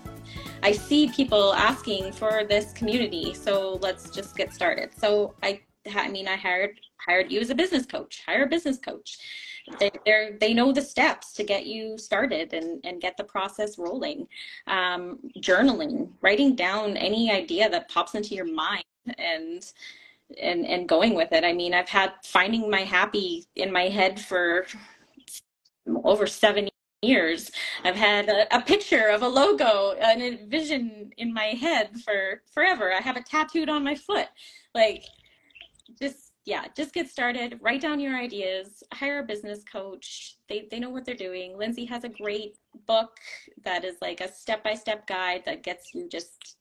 I 0.63 0.71
see 0.71 1.07
people 1.09 1.53
asking 1.53 2.11
for 2.11 2.43
this 2.43 2.73
community, 2.73 3.33
so 3.33 3.79
let's 3.81 4.09
just 4.09 4.35
get 4.35 4.53
started. 4.53 4.89
So 4.97 5.35
I, 5.43 5.61
I 5.95 6.09
mean, 6.09 6.27
I 6.27 6.35
hired 6.35 6.79
hired 6.97 7.31
you 7.31 7.39
as 7.39 7.49
a 7.49 7.55
business 7.55 7.85
coach. 7.85 8.23
Hire 8.25 8.43
a 8.43 8.47
business 8.47 8.77
coach 8.77 9.17
they 9.79 10.37
they 10.39 10.53
know 10.53 10.71
the 10.71 10.81
steps 10.81 11.33
to 11.33 11.43
get 11.43 11.65
you 11.65 11.97
started 11.97 12.53
and 12.53 12.83
and 12.85 13.01
get 13.01 13.17
the 13.17 13.23
process 13.23 13.77
rolling. 13.77 14.27
Um, 14.67 15.19
journaling 15.39 16.09
writing 16.21 16.55
down 16.55 16.97
any 16.97 17.31
idea 17.31 17.69
that 17.69 17.89
pops 17.89 18.15
into 18.15 18.35
your 18.35 18.51
mind 18.51 18.83
and 19.17 19.63
and 20.41 20.65
and 20.65 20.89
going 20.89 21.15
with 21.15 21.31
it. 21.31 21.43
I 21.43 21.53
mean 21.53 21.73
i've 21.73 21.89
had 21.89 22.13
finding 22.23 22.69
my 22.69 22.81
happy 22.81 23.45
in 23.55 23.71
my 23.71 23.83
head 23.89 24.19
for 24.19 24.65
over 26.03 26.27
seven 26.27 26.69
years. 27.01 27.51
I've 27.83 27.95
had 27.95 28.29
a, 28.29 28.57
a 28.57 28.61
picture 28.61 29.07
of 29.07 29.21
a 29.21 29.27
logo 29.27 29.93
and 29.99 30.21
a 30.21 30.45
vision 30.45 31.11
in 31.17 31.33
my 31.33 31.47
head 31.47 31.91
for 32.03 32.41
forever. 32.53 32.91
I 32.93 33.01
have 33.01 33.17
it 33.17 33.25
tattooed 33.25 33.69
on 33.69 33.83
my 33.83 33.95
foot. 33.95 34.27
Like 34.73 35.05
just 36.01 36.26
yeah, 36.47 36.63
just 36.77 36.93
get 36.93 37.09
started, 37.09 37.59
write 37.61 37.81
down 37.81 37.99
your 37.99 38.15
ideas, 38.15 38.81
hire 38.93 39.19
a 39.19 39.23
business 39.23 39.65
coach. 39.69 40.37
They, 40.47 40.65
they 40.71 40.79
know 40.79 40.89
what 40.89 41.03
they're 41.03 41.13
doing. 41.13 41.57
Lyndsie 41.57 41.89
has 41.89 42.05
a 42.05 42.09
great 42.09 42.57
book 42.87 43.17
that 43.65 43.83
is 43.83 43.97
like 44.01 44.21
a 44.21 44.31
step 44.31 44.63
by 44.63 44.73
step 44.73 45.05
guide 45.07 45.43
that 45.45 45.61
gets 45.61 45.93
you 45.93 46.07
just 46.09 46.55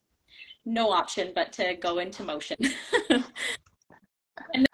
no 0.65 0.91
option 0.91 1.31
but 1.37 1.53
to 1.53 1.77
go 1.77 1.99
into 2.01 2.25
motion. 2.25 2.57
and 3.11 4.67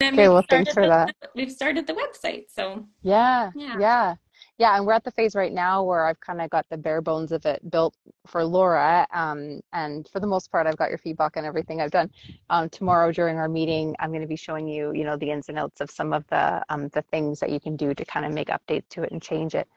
then 0.00 0.14
okay, 0.14 0.28
well, 0.28 0.44
thanks 0.50 0.74
for 0.74 0.82
the, 0.82 0.88
that. 0.88 1.14
We've 1.36 1.52
started 1.52 1.86
the 1.86 1.94
website. 1.94 2.46
So, 2.52 2.88
yeah, 3.02 3.52
yeah. 3.54 3.76
yeah 3.78 4.14
yeah, 4.58 4.76
and 4.76 4.86
we're 4.86 4.94
at 4.94 5.04
the 5.04 5.10
phase 5.10 5.34
right 5.34 5.52
now 5.52 5.82
where 5.82 6.06
I've 6.06 6.20
kind 6.20 6.40
of 6.40 6.48
got 6.48 6.66
the 6.70 6.78
bare 6.78 7.02
bones 7.02 7.30
of 7.30 7.44
it 7.44 7.70
built 7.70 7.94
for 8.26 8.42
Laura. 8.42 9.06
Um, 9.12 9.60
and 9.74 10.08
for 10.08 10.18
the 10.18 10.26
most 10.26 10.50
part, 10.50 10.66
I've 10.66 10.78
got 10.78 10.88
your 10.88 10.98
feedback 10.98 11.36
and 11.36 11.44
everything 11.44 11.80
I've 11.80 11.90
done. 11.90 12.10
Um, 12.48 12.70
tomorrow 12.70 13.12
during 13.12 13.36
our 13.36 13.48
meeting, 13.48 13.94
I'm 13.98 14.10
going 14.10 14.22
to 14.22 14.26
be 14.26 14.36
showing 14.36 14.66
you, 14.66 14.92
you 14.94 15.04
know, 15.04 15.16
the 15.16 15.30
ins 15.30 15.50
and 15.50 15.58
outs 15.58 15.82
of 15.82 15.90
some 15.90 16.14
of 16.14 16.26
the 16.28 16.64
um, 16.70 16.88
the 16.88 17.02
things 17.02 17.38
that 17.40 17.50
you 17.50 17.60
can 17.60 17.76
do 17.76 17.92
to 17.94 18.04
kind 18.06 18.24
of 18.24 18.32
make 18.32 18.48
updates 18.48 18.88
to 18.90 19.02
it 19.02 19.12
and 19.12 19.20
change 19.20 19.54
it. 19.54 19.68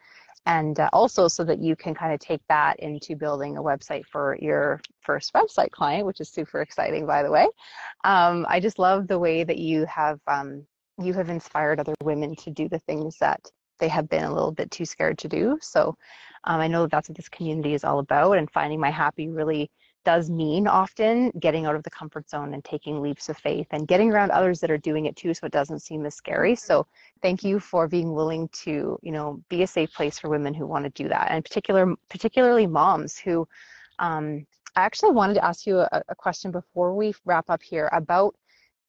And 0.46 0.80
uh, 0.80 0.88
also 0.94 1.28
so 1.28 1.44
that 1.44 1.58
you 1.58 1.76
can 1.76 1.94
kind 1.94 2.14
of 2.14 2.20
take 2.20 2.40
that 2.48 2.80
into 2.80 3.14
building 3.14 3.58
a 3.58 3.62
website 3.62 4.06
for 4.06 4.38
your 4.40 4.80
first 5.02 5.34
website 5.34 5.70
client, 5.70 6.06
which 6.06 6.20
is 6.22 6.30
super 6.30 6.62
exciting, 6.62 7.04
by 7.04 7.22
the 7.22 7.30
way. 7.30 7.46
Um, 8.04 8.46
I 8.48 8.60
just 8.60 8.78
love 8.78 9.08
the 9.08 9.18
way 9.18 9.44
that 9.44 9.58
you 9.58 9.84
have 9.84 10.20
um, 10.26 10.64
you 10.98 11.12
have 11.12 11.28
inspired 11.28 11.80
other 11.80 11.94
women 12.02 12.34
to 12.36 12.50
do 12.50 12.68
the 12.68 12.78
things 12.78 13.18
that 13.18 13.40
they 13.80 13.88
have 13.88 14.08
been 14.08 14.24
a 14.24 14.32
little 14.32 14.52
bit 14.52 14.70
too 14.70 14.84
scared 14.84 15.18
to 15.18 15.28
do. 15.28 15.58
So 15.60 15.96
um, 16.44 16.60
I 16.60 16.68
know 16.68 16.86
that's 16.86 17.08
what 17.08 17.16
this 17.16 17.28
community 17.28 17.74
is 17.74 17.84
all 17.84 17.98
about, 17.98 18.38
and 18.38 18.50
finding 18.50 18.80
my 18.80 18.90
happy 18.90 19.28
really 19.28 19.70
does 20.04 20.30
mean 20.30 20.66
often 20.66 21.30
getting 21.40 21.66
out 21.66 21.74
of 21.74 21.82
the 21.82 21.90
comfort 21.90 22.28
zone 22.28 22.54
and 22.54 22.64
taking 22.64 23.02
leaps 23.02 23.28
of 23.28 23.36
faith 23.36 23.66
and 23.70 23.86
getting 23.86 24.10
around 24.10 24.30
others 24.30 24.60
that 24.60 24.70
are 24.70 24.78
doing 24.78 25.06
it 25.06 25.16
too 25.16 25.34
so 25.34 25.46
it 25.46 25.52
doesn't 25.52 25.80
seem 25.80 26.06
as 26.06 26.14
scary 26.14 26.54
so 26.54 26.86
thank 27.22 27.44
you 27.44 27.60
for 27.60 27.86
being 27.86 28.12
willing 28.12 28.48
to 28.48 28.98
you 29.02 29.12
know 29.12 29.42
be 29.48 29.62
a 29.62 29.66
safe 29.66 29.92
place 29.92 30.18
for 30.18 30.30
women 30.30 30.54
who 30.54 30.66
want 30.66 30.84
to 30.84 31.02
do 31.02 31.08
that 31.08 31.30
and 31.30 31.44
particular 31.44 31.94
particularly 32.08 32.66
moms 32.66 33.18
who 33.18 33.46
um, 33.98 34.46
i 34.76 34.80
actually 34.80 35.12
wanted 35.12 35.34
to 35.34 35.44
ask 35.44 35.66
you 35.66 35.78
a, 35.80 36.02
a 36.08 36.14
question 36.14 36.50
before 36.50 36.94
we 36.94 37.12
wrap 37.26 37.50
up 37.50 37.62
here 37.62 37.90
about 37.92 38.34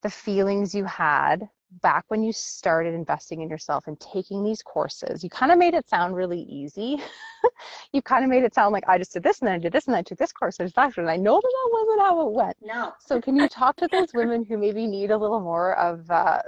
the 0.03 0.09
feelings 0.09 0.73
you 0.73 0.85
had 0.85 1.49
back 1.81 2.05
when 2.09 2.21
you 2.21 2.33
started 2.33 2.93
investing 2.93 3.41
in 3.41 3.49
yourself 3.49 3.87
and 3.87 3.99
taking 3.99 4.43
these 4.43 4.61
courses, 4.61 5.23
you 5.23 5.29
kind 5.29 5.51
of 5.51 5.57
made 5.57 5.73
it 5.73 5.87
sound 5.87 6.15
really 6.15 6.41
easy. 6.41 7.01
you 7.93 8.01
kind 8.01 8.23
of 8.23 8.29
made 8.29 8.43
it 8.43 8.53
sound 8.53 8.73
like 8.73 8.83
I 8.87 8.97
just 8.97 9.13
did 9.13 9.23
this 9.23 9.39
and 9.39 9.47
then 9.47 9.55
I 9.55 9.57
did 9.57 9.71
this 9.71 9.85
and 9.85 9.93
then 9.93 9.99
I 9.99 10.03
took 10.03 10.17
this 10.17 10.31
course 10.31 10.59
and 10.59 10.69
that. 10.69 10.97
And 10.97 11.09
I 11.09 11.15
know 11.17 11.35
that 11.35 11.41
that 11.41 11.69
wasn't 11.71 12.01
how 12.01 12.27
it 12.27 12.31
went. 12.33 12.57
No. 12.61 12.93
so 12.99 13.21
can 13.21 13.35
you 13.35 13.47
talk 13.47 13.77
to 13.77 13.87
those 13.91 14.13
women 14.13 14.43
who 14.43 14.57
maybe 14.57 14.85
need 14.85 15.11
a 15.11 15.17
little 15.17 15.39
more 15.39 15.77
of 15.77 16.09
uh, 16.11 16.41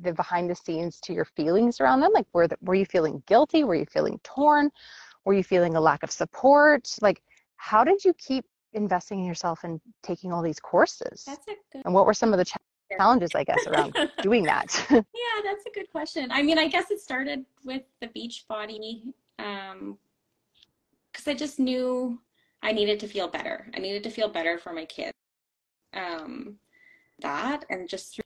the 0.00 0.12
behind 0.12 0.48
the 0.48 0.54
scenes 0.54 1.00
to 1.00 1.12
your 1.12 1.26
feelings 1.26 1.80
around 1.80 2.00
them? 2.00 2.12
Like 2.14 2.26
were, 2.32 2.48
the, 2.48 2.56
were 2.62 2.74
you 2.74 2.86
feeling 2.86 3.22
guilty? 3.26 3.64
Were 3.64 3.74
you 3.74 3.86
feeling 3.86 4.18
torn? 4.24 4.70
Were 5.24 5.34
you 5.34 5.44
feeling 5.44 5.76
a 5.76 5.80
lack 5.80 6.02
of 6.02 6.10
support? 6.10 6.88
Like 7.02 7.22
how 7.56 7.84
did 7.84 8.04
you 8.04 8.14
keep 8.14 8.44
investing 8.72 9.20
in 9.20 9.26
yourself 9.26 9.64
and 9.64 9.80
taking 10.02 10.32
all 10.32 10.42
these 10.42 10.60
courses? 10.60 11.24
That's 11.26 11.46
a 11.48 11.54
good 11.72 11.82
and 11.84 11.94
what 11.94 12.06
were 12.06 12.14
some 12.14 12.32
of 12.32 12.38
the 12.38 12.44
challenges, 12.44 12.73
I 13.00 13.44
guess, 13.44 13.66
around 13.66 13.96
doing 14.22 14.44
that? 14.44 14.86
yeah, 14.90 15.00
that's 15.42 15.64
a 15.66 15.70
good 15.74 15.90
question. 15.90 16.30
I 16.30 16.42
mean, 16.42 16.58
I 16.58 16.68
guess 16.68 16.90
it 16.90 17.00
started 17.00 17.44
with 17.64 17.82
the 18.00 18.08
Beachbody 18.08 19.12
um, 19.38 19.98
because 21.12 21.28
I 21.28 21.34
just 21.34 21.58
knew 21.58 22.20
I 22.62 22.72
needed 22.72 23.00
to 23.00 23.08
feel 23.08 23.28
better. 23.28 23.70
I 23.74 23.78
needed 23.78 24.02
to 24.04 24.10
feel 24.10 24.28
better 24.28 24.58
for 24.58 24.72
my 24.72 24.84
kids. 24.84 25.12
Um, 25.92 26.56
that 27.20 27.64
and 27.70 27.88
just 27.88 28.14
through, 28.14 28.24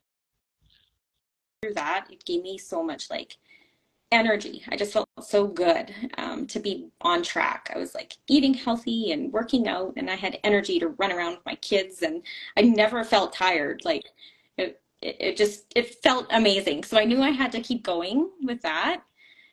through 1.62 1.74
that, 1.74 2.06
it 2.10 2.24
gave 2.24 2.42
me 2.42 2.56
so 2.56 2.82
much 2.82 3.10
like 3.10 3.36
energy. 4.10 4.62
I 4.68 4.76
just 4.76 4.92
felt 4.92 5.08
so 5.20 5.46
good 5.46 5.94
um, 6.16 6.46
to 6.48 6.60
be 6.60 6.88
on 7.02 7.22
track. 7.22 7.70
I 7.74 7.78
was 7.78 7.94
like 7.94 8.16
eating 8.28 8.54
healthy 8.54 9.12
and 9.12 9.32
working 9.32 9.68
out, 9.68 9.94
and 9.96 10.10
I 10.10 10.14
had 10.14 10.38
energy 10.44 10.78
to 10.78 10.88
run 10.88 11.12
around 11.12 11.32
with 11.32 11.46
my 11.46 11.56
kids, 11.56 12.02
and 12.02 12.22
I 12.56 12.62
never 12.62 13.04
felt 13.04 13.32
tired. 13.32 13.82
Like 13.84 14.04
it, 15.02 15.16
it 15.20 15.36
just 15.36 15.64
it 15.74 15.94
felt 16.02 16.26
amazing 16.30 16.84
so 16.84 16.98
i 16.98 17.04
knew 17.04 17.20
i 17.20 17.30
had 17.30 17.52
to 17.52 17.60
keep 17.60 17.82
going 17.82 18.30
with 18.42 18.60
that 18.62 19.02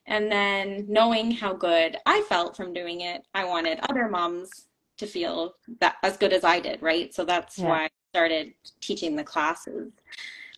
and 0.08 0.32
then 0.32 0.86
knowing 0.88 1.32
how 1.32 1.54
good 1.54 1.98
i 2.06 2.22
felt 2.30 2.56
from 2.56 2.74
doing 2.74 3.02
it 3.02 3.24
i 3.34 3.44
wanted 3.44 3.80
other 3.90 4.08
moms 4.08 4.68
to 4.98 5.06
feel 5.06 5.56
that 5.80 5.96
as 6.04 6.18
good 6.18 6.34
as 6.34 6.44
i 6.44 6.60
did 6.60 6.82
right 6.82 7.14
so 7.14 7.26
that's 7.26 7.58
yeah. 7.58 7.68
why 7.68 7.84
i 7.86 7.90
started 8.12 8.54
teaching 8.82 9.16
the 9.16 9.24
classes 9.24 9.92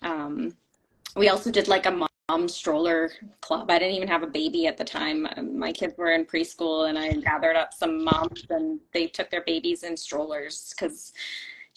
um, 0.03 0.53
we 1.15 1.29
also 1.29 1.49
did 1.51 1.67
like 1.67 1.85
a 1.85 2.07
mom 2.29 2.47
stroller 2.47 3.11
club. 3.41 3.71
I 3.71 3.79
didn't 3.79 3.95
even 3.95 4.07
have 4.07 4.23
a 4.23 4.27
baby 4.27 4.67
at 4.67 4.77
the 4.77 4.83
time. 4.83 5.27
My 5.53 5.71
kids 5.71 5.95
were 5.97 6.11
in 6.11 6.25
preschool, 6.25 6.89
and 6.89 6.97
I 6.97 7.13
gathered 7.13 7.55
up 7.55 7.73
some 7.73 8.03
moms, 8.03 8.45
and 8.49 8.79
they 8.93 9.07
took 9.07 9.29
their 9.29 9.43
babies 9.45 9.83
in 9.83 9.95
strollers 9.95 10.73
because 10.77 11.13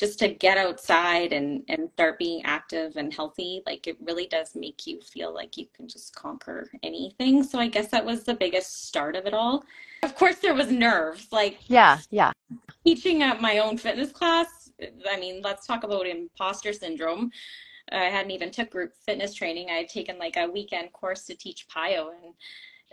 just 0.00 0.18
to 0.18 0.28
get 0.28 0.56
outside 0.56 1.34
and 1.34 1.62
and 1.68 1.90
start 1.92 2.18
being 2.18 2.42
active 2.44 2.96
and 2.96 3.12
healthy 3.12 3.62
like 3.66 3.86
it 3.86 3.98
really 4.00 4.26
does 4.26 4.56
make 4.56 4.86
you 4.86 4.98
feel 5.02 5.32
like 5.32 5.58
you 5.58 5.66
can 5.76 5.86
just 5.86 6.14
conquer 6.16 6.70
anything. 6.82 7.44
So 7.44 7.58
i 7.58 7.68
guess 7.68 7.88
that 7.88 8.04
was 8.04 8.24
the 8.24 8.34
biggest 8.34 8.86
start 8.88 9.14
of 9.14 9.26
it 9.26 9.34
all. 9.34 9.62
Of 10.02 10.14
course 10.14 10.36
there 10.36 10.54
was 10.54 10.70
nerves 10.70 11.28
like 11.30 11.58
yeah 11.68 11.98
yeah. 12.10 12.32
teaching 12.82 13.22
at 13.22 13.42
my 13.42 13.58
own 13.58 13.76
fitness 13.76 14.10
class 14.10 14.72
i 15.12 15.20
mean 15.20 15.42
let's 15.44 15.66
talk 15.66 15.84
about 15.84 16.06
imposter 16.06 16.72
syndrome. 16.72 17.30
I 17.92 18.04
hadn't 18.04 18.30
even 18.30 18.50
took 18.50 18.70
group 18.70 18.92
fitness 19.04 19.34
training. 19.34 19.68
I 19.68 19.78
had 19.78 19.88
taken 19.88 20.16
like 20.16 20.36
a 20.36 20.48
weekend 20.48 20.92
course 20.92 21.24
to 21.24 21.34
teach 21.34 21.66
PiYo 21.68 22.08
and 22.24 22.34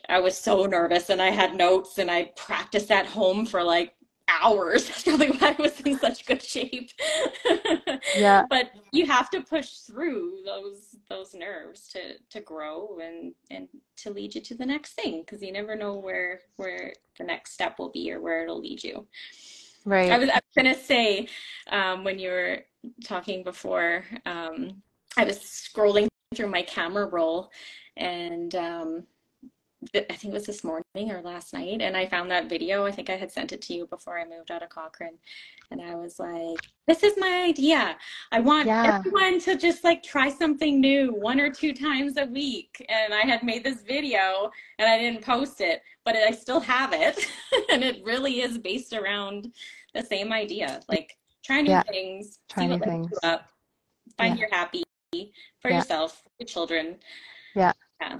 i 0.09 0.19
was 0.19 0.37
so 0.37 0.65
nervous 0.65 1.09
and 1.09 1.21
i 1.21 1.29
had 1.29 1.55
notes 1.55 1.97
and 1.97 2.09
i 2.09 2.25
practiced 2.35 2.91
at 2.91 3.05
home 3.05 3.45
for 3.45 3.63
like 3.63 3.93
hours. 4.41 4.87
That's 4.87 5.03
probably 5.03 5.31
why 5.31 5.55
I 5.57 5.61
was 5.61 5.79
in 5.81 5.97
such 5.99 6.25
good 6.25 6.41
shape. 6.41 6.91
yeah. 8.17 8.43
But 8.49 8.71
you 8.91 9.05
have 9.05 9.29
to 9.31 9.41
push 9.41 9.69
through 9.69 10.39
those 10.45 10.95
those 11.09 11.33
nerves 11.33 11.87
to 11.89 12.17
to 12.29 12.41
grow 12.41 12.99
and 13.01 13.33
and 13.49 13.67
to 13.97 14.11
lead 14.11 14.35
you 14.35 14.41
to 14.41 14.55
the 14.55 14.65
next 14.65 14.93
thing 14.93 15.21
because 15.21 15.41
you 15.41 15.51
never 15.51 15.75
know 15.75 15.95
where 15.95 16.41
where 16.57 16.93
the 17.17 17.23
next 17.23 17.53
step 17.53 17.79
will 17.79 17.89
be 17.89 18.11
or 18.11 18.21
where 18.21 18.43
it'll 18.43 18.61
lead 18.61 18.83
you. 18.83 19.07
Right. 19.85 20.11
I 20.11 20.17
was, 20.17 20.29
I 20.29 20.35
was 20.35 20.53
gonna 20.55 20.75
say 20.75 21.27
um, 21.69 22.03
when 22.03 22.19
you 22.19 22.29
were 22.29 22.65
talking 23.03 23.43
before, 23.43 24.03
um, 24.25 24.81
I 25.15 25.23
was 25.23 25.39
scrolling 25.39 26.07
through 26.35 26.49
my 26.49 26.61
camera 26.61 27.07
roll 27.07 27.49
and 27.95 28.53
um, 28.55 29.03
I 29.95 30.13
think 30.15 30.25
it 30.25 30.33
was 30.33 30.45
this 30.47 30.63
morning 30.63 31.11
or 31.11 31.21
last 31.21 31.53
night, 31.53 31.81
and 31.81 31.95
I 31.95 32.07
found 32.07 32.31
that 32.31 32.49
video. 32.49 32.85
I 32.85 32.91
think 32.91 33.11
I 33.11 33.15
had 33.15 33.31
sent 33.31 33.51
it 33.51 33.61
to 33.63 33.73
you 33.75 33.85
before 33.85 34.17
I 34.17 34.25
moved 34.25 34.49
out 34.49 34.63
of 34.63 34.69
Cochrane, 34.69 35.19
and 35.69 35.81
I 35.81 35.93
was 35.95 36.19
like, 36.19 36.57
"This 36.87 37.03
is 37.03 37.13
my 37.17 37.43
idea. 37.43 37.95
I 38.31 38.39
want 38.39 38.65
yeah. 38.65 38.97
everyone 38.97 39.39
to 39.41 39.55
just 39.55 39.83
like 39.83 40.01
try 40.01 40.29
something 40.29 40.81
new 40.81 41.13
one 41.13 41.39
or 41.39 41.51
two 41.51 41.73
times 41.73 42.17
a 42.17 42.25
week." 42.25 42.83
And 42.89 43.13
I 43.13 43.21
had 43.21 43.43
made 43.43 43.63
this 43.63 43.83
video, 43.83 44.49
and 44.79 44.89
I 44.89 44.97
didn't 44.97 45.23
post 45.23 45.61
it, 45.61 45.83
but 46.05 46.15
I 46.15 46.31
still 46.31 46.59
have 46.59 46.91
it, 46.93 47.23
and 47.71 47.83
it 47.83 48.03
really 48.03 48.41
is 48.41 48.57
based 48.57 48.93
around 48.93 49.53
the 49.93 50.03
same 50.03 50.33
idea, 50.33 50.81
like 50.89 51.15
try 51.45 51.61
new 51.61 51.69
yeah. 51.69 51.83
things, 51.83 52.39
try 52.49 52.67
what 52.67 52.83
things. 52.83 53.11
up, 53.21 53.47
find 54.17 54.35
yeah. 54.35 54.41
you're 54.41 54.55
happy 54.55 54.83
for 55.61 55.69
yourself, 55.69 56.23
your 56.39 56.47
children. 56.47 56.97
Yeah. 57.55 57.73
Yeah. 58.01 58.19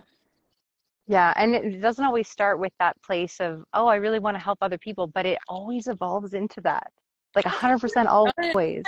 Yeah, 1.08 1.34
and 1.38 1.56
it 1.56 1.82
doesn't 1.82 2.04
always 2.04 2.28
start 2.28 2.60
with 2.60 2.74
that 2.80 3.02
place 3.02 3.40
of, 3.40 3.64
oh, 3.74 3.88
I 3.88 3.96
really 3.96 4.20
want 4.20 4.36
to 4.36 4.44
help 4.44 4.58
other 4.62 4.78
people, 4.78 5.08
but 5.08 5.26
it 5.26 5.38
always 5.48 5.88
evolves 5.88 6.34
into 6.34 6.60
that. 6.62 6.92
Like 7.34 7.46
100% 7.46 8.06
always. 8.08 8.84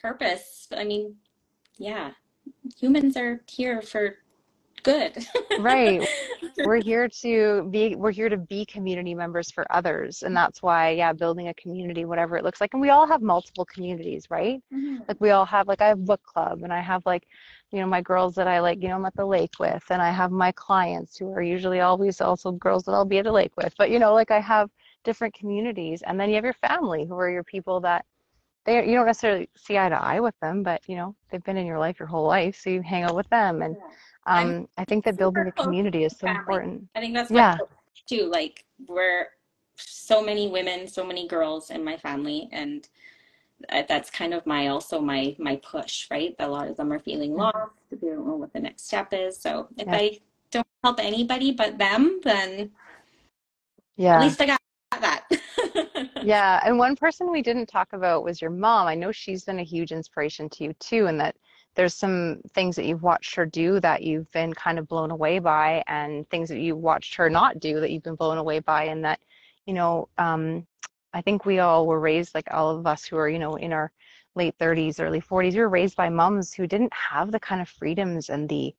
Purpose. 0.00 0.68
I 0.74 0.84
mean, 0.84 1.16
yeah. 1.76 2.12
Humans 2.80 3.16
are 3.18 3.42
here 3.46 3.82
for 3.82 4.16
good. 4.82 5.26
right. 5.58 6.06
We're 6.64 6.82
here 6.82 7.08
to 7.20 7.68
be 7.70 7.94
we're 7.94 8.10
here 8.10 8.28
to 8.28 8.36
be 8.36 8.66
community 8.66 9.14
members 9.14 9.48
for 9.48 9.64
others. 9.70 10.24
And 10.24 10.36
that's 10.36 10.60
why, 10.60 10.90
yeah, 10.90 11.12
building 11.12 11.48
a 11.48 11.54
community, 11.54 12.04
whatever 12.04 12.36
it 12.36 12.42
looks 12.42 12.60
like. 12.60 12.74
And 12.74 12.80
we 12.80 12.90
all 12.90 13.06
have 13.06 13.22
multiple 13.22 13.64
communities, 13.64 14.26
right? 14.28 14.60
Mm-hmm. 14.74 15.04
Like 15.06 15.20
we 15.20 15.30
all 15.30 15.44
have 15.44 15.68
like 15.68 15.80
I 15.80 15.86
have 15.86 16.04
book 16.04 16.22
club 16.24 16.62
and 16.64 16.72
I 16.72 16.80
have 16.80 17.06
like 17.06 17.28
you 17.70 17.80
know 17.80 17.86
my 17.86 18.00
girls 18.00 18.34
that 18.36 18.48
I 18.48 18.60
like 18.60 18.82
you 18.82 18.88
know 18.88 18.96
I'm 18.96 19.04
at 19.04 19.14
the 19.14 19.26
lake 19.26 19.58
with 19.58 19.84
and 19.90 20.00
I 20.00 20.10
have 20.10 20.30
my 20.30 20.52
clients 20.52 21.16
who 21.16 21.30
are 21.32 21.42
usually 21.42 21.80
always 21.80 22.20
also 22.20 22.52
girls 22.52 22.84
that 22.84 22.92
I'll 22.92 23.04
be 23.04 23.18
at 23.18 23.24
the 23.24 23.32
lake 23.32 23.52
with 23.56 23.74
but 23.76 23.90
you 23.90 23.98
know 23.98 24.14
like 24.14 24.30
I 24.30 24.40
have 24.40 24.70
different 25.04 25.34
communities 25.34 26.02
and 26.06 26.18
then 26.18 26.28
you 26.28 26.36
have 26.36 26.44
your 26.44 26.54
family 26.54 27.04
who 27.04 27.14
are 27.14 27.30
your 27.30 27.44
people 27.44 27.80
that 27.80 28.04
they 28.64 28.86
you 28.86 28.94
don't 28.94 29.06
necessarily 29.06 29.48
see 29.56 29.78
eye 29.78 29.88
to 29.88 30.00
eye 30.00 30.20
with 30.20 30.34
them 30.40 30.62
but 30.62 30.82
you 30.86 30.96
know 30.96 31.14
they've 31.30 31.44
been 31.44 31.56
in 31.56 31.66
your 31.66 31.78
life 31.78 31.98
your 31.98 32.08
whole 32.08 32.26
life 32.26 32.58
so 32.60 32.70
you 32.70 32.82
hang 32.82 33.02
out 33.04 33.14
with 33.14 33.28
them. 33.30 33.62
And 33.62 33.76
um, 34.26 34.68
I 34.76 34.84
think 34.84 35.04
that 35.04 35.16
building 35.16 35.46
a 35.46 35.52
community 35.52 36.04
is 36.04 36.12
so 36.12 36.26
family. 36.26 36.38
important. 36.38 36.88
I 36.94 37.00
think 37.00 37.14
that's 37.14 37.30
yeah. 37.30 37.56
too 38.08 38.30
like 38.30 38.64
we're 38.86 39.28
so 39.76 40.22
many 40.22 40.48
women 40.48 40.88
so 40.88 41.04
many 41.04 41.28
girls 41.28 41.70
in 41.70 41.84
my 41.84 41.96
family 41.96 42.48
and 42.52 42.88
that's 43.88 44.08
kind 44.10 44.34
of 44.34 44.46
my 44.46 44.68
also 44.68 45.00
my 45.00 45.34
my 45.38 45.56
push 45.56 46.06
right? 46.10 46.34
A 46.38 46.48
lot 46.48 46.68
of 46.68 46.76
them 46.76 46.92
are 46.92 46.98
feeling 46.98 47.30
mm-hmm. 47.30 47.40
lost 47.40 47.72
they 47.90 48.08
don't 48.08 48.26
know 48.26 48.36
what 48.36 48.52
the 48.52 48.60
next 48.60 48.86
step 48.86 49.08
is. 49.12 49.38
So 49.38 49.68
if 49.76 49.86
yeah. 49.86 49.96
i 49.96 50.18
don't 50.50 50.66
help 50.82 50.98
anybody 50.98 51.52
but 51.52 51.76
them 51.76 52.20
then 52.22 52.70
yeah. 53.96 54.16
at 54.16 54.22
least 54.22 54.40
i 54.40 54.46
got 54.46 54.60
that 55.00 55.28
yeah 56.22 56.60
and 56.64 56.78
one 56.78 56.96
person 56.96 57.30
we 57.30 57.42
didn't 57.42 57.66
talk 57.66 57.92
about 57.92 58.24
was 58.24 58.40
your 58.40 58.50
mom. 58.50 58.86
I 58.86 58.94
know 58.94 59.12
she's 59.12 59.44
been 59.44 59.58
a 59.58 59.64
huge 59.64 59.92
inspiration 59.92 60.48
to 60.50 60.64
you 60.64 60.72
too 60.74 61.06
and 61.06 61.20
that 61.20 61.36
there's 61.74 61.94
some 61.94 62.40
things 62.54 62.74
that 62.76 62.86
you've 62.86 63.02
watched 63.02 63.34
her 63.36 63.46
do 63.46 63.78
that 63.80 64.02
you've 64.02 64.30
been 64.32 64.52
kind 64.52 64.78
of 64.78 64.88
blown 64.88 65.10
away 65.10 65.38
by 65.38 65.82
and 65.86 66.28
things 66.28 66.48
that 66.48 66.58
you 66.58 66.74
watched 66.76 67.14
her 67.14 67.30
not 67.30 67.60
do 67.60 67.80
that 67.80 67.90
you've 67.90 68.02
been 68.02 68.16
blown 68.16 68.38
away 68.38 68.58
by 68.58 68.84
and 68.84 69.04
that 69.04 69.20
you 69.66 69.74
know 69.74 70.08
um, 70.18 70.66
I 71.12 71.22
think 71.22 71.44
we 71.44 71.58
all 71.58 71.86
were 71.86 72.00
raised, 72.00 72.34
like 72.34 72.48
all 72.52 72.76
of 72.76 72.86
us 72.86 73.04
who 73.04 73.16
are, 73.16 73.28
you 73.28 73.38
know, 73.38 73.56
in 73.56 73.72
our 73.72 73.90
late 74.34 74.56
30s, 74.58 75.00
early 75.00 75.20
40s, 75.20 75.54
we 75.54 75.60
were 75.60 75.68
raised 75.68 75.96
by 75.96 76.08
moms 76.08 76.52
who 76.52 76.66
didn't 76.66 76.92
have 76.92 77.32
the 77.32 77.40
kind 77.40 77.60
of 77.60 77.68
freedoms 77.68 78.28
and 78.28 78.48
the 78.48 78.74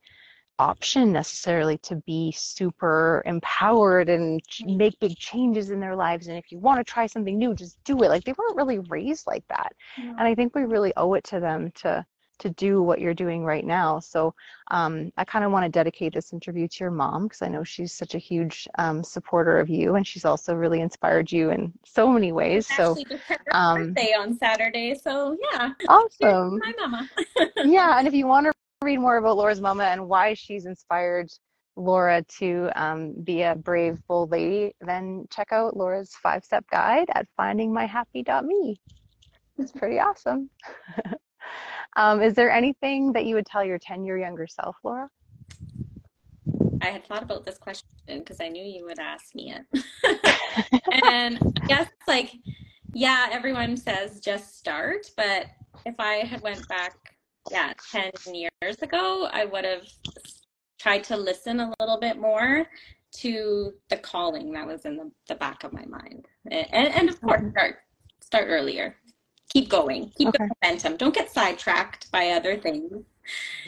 option 0.60 1.12
necessarily 1.12 1.78
to 1.80 1.96
be 1.96 2.32
super 2.32 3.24
empowered 3.26 4.10
and 4.10 4.42
make 4.66 5.00
big 5.00 5.18
changes 5.18 5.72
in 5.72 5.80
their 5.80 5.96
lives. 5.96 6.28
And 6.28 6.38
if 6.38 6.52
you 6.52 6.60
want 6.60 6.80
to 6.80 6.84
try 6.84 7.08
something 7.08 7.38
new, 7.38 7.56
just 7.56 7.82
do 7.86 8.04
it. 8.04 8.10
Like 8.10 8.26
they 8.26 8.34
weren't 8.38 8.58
really 8.58 8.80
raised 8.80 9.26
like 9.26 9.48
that. 9.48 9.74
Yeah. 9.98 10.10
And 10.12 10.22
I 10.22 10.36
think 10.36 10.54
we 10.54 10.64
really 10.64 10.94
owe 10.98 11.14
it 11.14 11.24
to 11.26 11.40
them 11.40 11.72
to 11.76 12.06
to 12.40 12.50
do 12.52 12.82
what 12.82 13.00
you're 13.00 13.14
doing 13.14 13.44
right 13.44 13.66
now. 13.66 14.00
So 14.00 14.34
um, 14.72 15.12
I 15.18 15.26
kind 15.26 15.46
of 15.46 15.52
want 15.52 15.66
to 15.66 15.70
dedicate 15.70 16.14
this 16.14 16.34
interview 16.34 16.68
to 16.68 16.78
your 16.80 16.92
mom 16.92 17.24
because 17.24 17.42
I 17.42 17.50
know 17.50 17.64
she's 17.64 17.94
such 17.94 18.16
a 18.16 18.18
huge 18.18 18.68
um, 18.78 19.04
supporter 19.04 19.60
of 19.60 19.70
you, 19.70 19.96
and 19.96 20.08
she's 20.08 20.26
also 20.26 20.56
really 20.56 20.82
inspired 20.82 21.32
you 21.32 21.52
in 21.52 21.74
so 21.86 22.10
many 22.10 22.32
ways. 22.32 22.66
So 22.76 22.98
um, 23.52 23.94
birthday 23.94 24.14
on 24.18 24.38
Saturday, 24.38 24.96
so 24.96 25.38
yeah, 25.52 25.72
awesome. 25.90 26.60
My 26.60 26.74
mama. 26.80 27.10
yeah, 27.58 28.00
and 28.00 28.08
if 28.08 28.14
you 28.14 28.26
want 28.26 28.46
to 28.46 28.54
read 28.82 28.98
more 28.98 29.18
about 29.18 29.36
Laura's 29.36 29.60
mama 29.60 29.84
and 29.84 30.08
why 30.08 30.34
she's 30.34 30.66
inspired 30.66 31.30
Laura 31.76 32.24
to 32.38 32.70
um, 32.76 33.14
be 33.24 33.42
a 33.42 33.54
brave, 33.54 34.00
bold 34.08 34.32
lady, 34.32 34.74
then 34.80 35.26
check 35.30 35.52
out 35.52 35.76
Laura's 35.76 36.12
five 36.24 36.46
step 36.46 36.66
guide 36.72 37.08
at 37.14 37.28
findingmyhappy.me. 37.38 38.80
It's 39.58 39.72
pretty 39.72 40.00
awesome. 40.00 40.50
Um, 41.96 42.22
is 42.22 42.36
there 42.36 42.52
anything 42.52 43.14
that 43.14 43.26
you 43.26 43.34
would 43.34 43.48
tell 43.48 43.64
your 43.64 43.80
10 43.80 44.06
year 44.06 44.20
younger 44.20 44.46
self, 44.46 44.76
Laura? 44.84 45.10
I 46.80 46.86
had 46.86 47.04
thought 47.08 47.24
about 47.24 47.44
this 47.44 47.58
question 47.58 47.88
because 48.08 48.40
I 48.40 48.48
knew 48.48 48.64
you 48.64 48.86
would 48.86 49.00
ask 49.00 49.34
me 49.34 49.56
it. 49.56 50.84
and 51.04 51.40
yes, 51.68 51.90
like, 52.08 52.36
yeah, 52.94 53.28
everyone 53.32 53.76
says 53.76 54.20
just 54.20 54.60
start, 54.60 55.10
but 55.18 55.48
if 55.86 55.96
I 55.98 56.18
had 56.18 56.42
went 56.42 56.66
back, 56.68 56.94
yeah, 57.52 57.74
10 57.92 58.12
years 58.34 58.82
ago, 58.82 59.30
I 59.32 59.46
would 59.46 59.66
have 59.66 59.88
tried 60.80 61.04
to 61.06 61.18
listen 61.18 61.60
a 61.60 61.74
little 61.80 62.00
bit 62.00 62.18
more 62.18 62.66
to 63.12 63.74
the 63.90 63.98
calling 63.98 64.52
that 64.54 64.68
was 64.68 64.86
in 64.86 64.96
the, 64.98 65.12
the 65.28 65.36
back 65.36 65.64
of 65.64 65.74
my 65.74 65.86
mind. 65.86 66.28
And, 66.52 66.68
and 66.72 67.10
of 67.10 67.20
course, 67.22 67.42
start, 67.52 67.80
start 68.22 68.46
earlier 68.48 68.96
keep 69.50 69.70
going, 69.70 70.12
keep 70.16 70.30
okay. 70.30 70.38
the 70.46 70.56
momentum. 70.62 70.98
Don't 70.98 71.14
get 71.14 71.32
sidetracked 71.32 72.12
by 72.12 72.30
other 72.30 72.58
things 72.58 72.92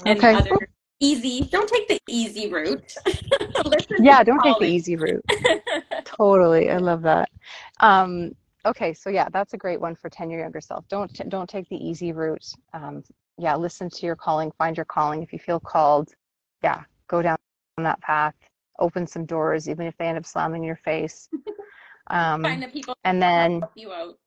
and 0.05 0.17
okay. 0.17 0.35
other 0.35 0.69
easy. 0.99 1.41
Don't 1.51 1.67
take 1.67 1.87
the 1.87 1.99
easy 2.07 2.49
route. 2.49 2.93
yeah, 3.99 4.23
don't 4.23 4.41
take 4.43 4.59
the 4.59 4.67
easy 4.67 4.95
route. 4.95 5.23
totally, 6.05 6.69
I 6.69 6.77
love 6.77 7.01
that. 7.03 7.29
Um, 7.79 8.31
okay, 8.65 8.93
so 8.93 9.09
yeah, 9.09 9.27
that's 9.31 9.53
a 9.53 9.57
great 9.57 9.81
one 9.81 9.95
for 9.95 10.09
ten 10.09 10.29
year 10.29 10.39
younger 10.39 10.61
self. 10.61 10.87
Don't 10.87 11.13
t- 11.13 11.23
don't 11.27 11.49
take 11.49 11.67
the 11.69 11.83
easy 11.83 12.11
route. 12.11 12.45
Um, 12.73 13.03
yeah, 13.41 13.55
listen 13.55 13.89
to 13.89 14.05
your 14.05 14.15
calling, 14.15 14.51
find 14.59 14.77
your 14.77 14.85
calling. 14.85 15.23
If 15.23 15.33
you 15.33 15.39
feel 15.39 15.59
called, 15.59 16.09
yeah, 16.63 16.83
go 17.07 17.23
down 17.23 17.37
that 17.77 17.99
path. 18.01 18.35
Open 18.79 19.07
some 19.07 19.25
doors, 19.25 19.67
even 19.67 19.87
if 19.87 19.97
they 19.97 20.05
end 20.05 20.17
up 20.17 20.25
slamming 20.25 20.63
your 20.63 20.77
face. 20.77 21.27
Um, 22.07 22.43
find 22.43 22.61
the 22.61 22.67
people 22.67 22.93
and 23.05 23.21
then 23.21 23.61
help 23.61 23.71
you 23.75 23.93
out 23.93 24.17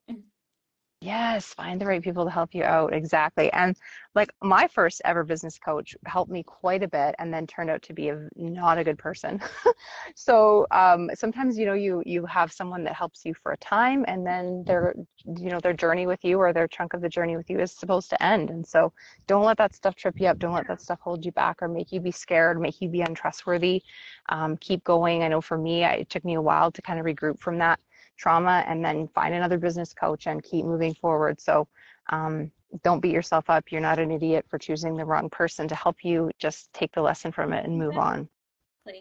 Yes, 1.05 1.53
find 1.53 1.79
the 1.79 1.85
right 1.85 2.01
people 2.01 2.25
to 2.25 2.31
help 2.31 2.55
you 2.55 2.63
out. 2.63 2.91
Exactly. 2.91 3.51
And 3.53 3.77
like 4.15 4.33
my 4.41 4.67
first 4.67 5.03
ever 5.05 5.23
business 5.23 5.59
coach 5.59 5.95
helped 6.07 6.31
me 6.31 6.41
quite 6.41 6.81
a 6.81 6.87
bit 6.87 7.13
and 7.19 7.31
then 7.31 7.45
turned 7.45 7.69
out 7.69 7.83
to 7.83 7.93
be 7.93 8.09
a 8.09 8.27
not 8.35 8.79
a 8.79 8.83
good 8.83 8.97
person. 8.97 9.39
so 10.15 10.65
um, 10.71 11.11
sometimes, 11.13 11.59
you 11.59 11.67
know, 11.67 11.75
you 11.75 12.01
you 12.07 12.25
have 12.25 12.51
someone 12.51 12.83
that 12.85 12.95
helps 12.95 13.23
you 13.23 13.35
for 13.35 13.51
a 13.51 13.57
time 13.57 14.03
and 14.07 14.25
then 14.25 14.63
their 14.65 14.95
you 15.37 15.51
know, 15.51 15.59
their 15.59 15.73
journey 15.73 16.07
with 16.07 16.23
you 16.23 16.39
or 16.39 16.53
their 16.53 16.67
chunk 16.67 16.93
of 16.95 17.01
the 17.01 17.09
journey 17.09 17.37
with 17.37 17.49
you 17.51 17.59
is 17.59 17.71
supposed 17.71 18.09
to 18.09 18.23
end. 18.23 18.49
And 18.49 18.65
so 18.65 18.91
don't 19.27 19.45
let 19.45 19.57
that 19.57 19.75
stuff 19.75 19.95
trip 19.95 20.15
you 20.19 20.27
up. 20.27 20.39
Don't 20.39 20.53
let 20.53 20.67
that 20.69 20.81
stuff 20.81 20.99
hold 21.01 21.23
you 21.23 21.31
back 21.33 21.61
or 21.61 21.67
make 21.67 21.91
you 21.91 21.99
be 21.99 22.11
scared, 22.11 22.59
make 22.59 22.81
you 22.81 22.89
be 22.89 23.01
untrustworthy. 23.01 23.83
Um, 24.29 24.57
keep 24.57 24.83
going. 24.83 25.23
I 25.23 25.27
know 25.27 25.41
for 25.41 25.57
me, 25.57 25.83
I, 25.83 25.93
it 25.95 26.09
took 26.09 26.25
me 26.25 26.35
a 26.35 26.41
while 26.41 26.71
to 26.71 26.81
kind 26.81 26.99
of 26.99 27.05
regroup 27.05 27.39
from 27.39 27.59
that 27.59 27.79
trauma 28.17 28.63
and 28.67 28.83
then 28.83 29.07
find 29.09 29.33
another 29.33 29.57
business 29.57 29.93
coach 29.93 30.27
and 30.27 30.43
keep 30.43 30.65
moving 30.65 30.93
forward. 30.93 31.39
So 31.39 31.67
um, 32.09 32.51
don't 32.83 33.01
beat 33.01 33.13
yourself 33.13 33.49
up. 33.49 33.71
You're 33.71 33.81
not 33.81 33.99
an 33.99 34.11
idiot 34.11 34.45
for 34.49 34.57
choosing 34.57 34.95
the 34.95 35.05
wrong 35.05 35.29
person 35.29 35.67
to 35.67 35.75
help 35.75 36.03
you 36.03 36.31
just 36.39 36.71
take 36.73 36.91
the 36.93 37.01
lesson 37.01 37.31
from 37.31 37.53
it 37.53 37.65
and 37.65 37.77
move 37.77 37.97
on. 37.97 38.29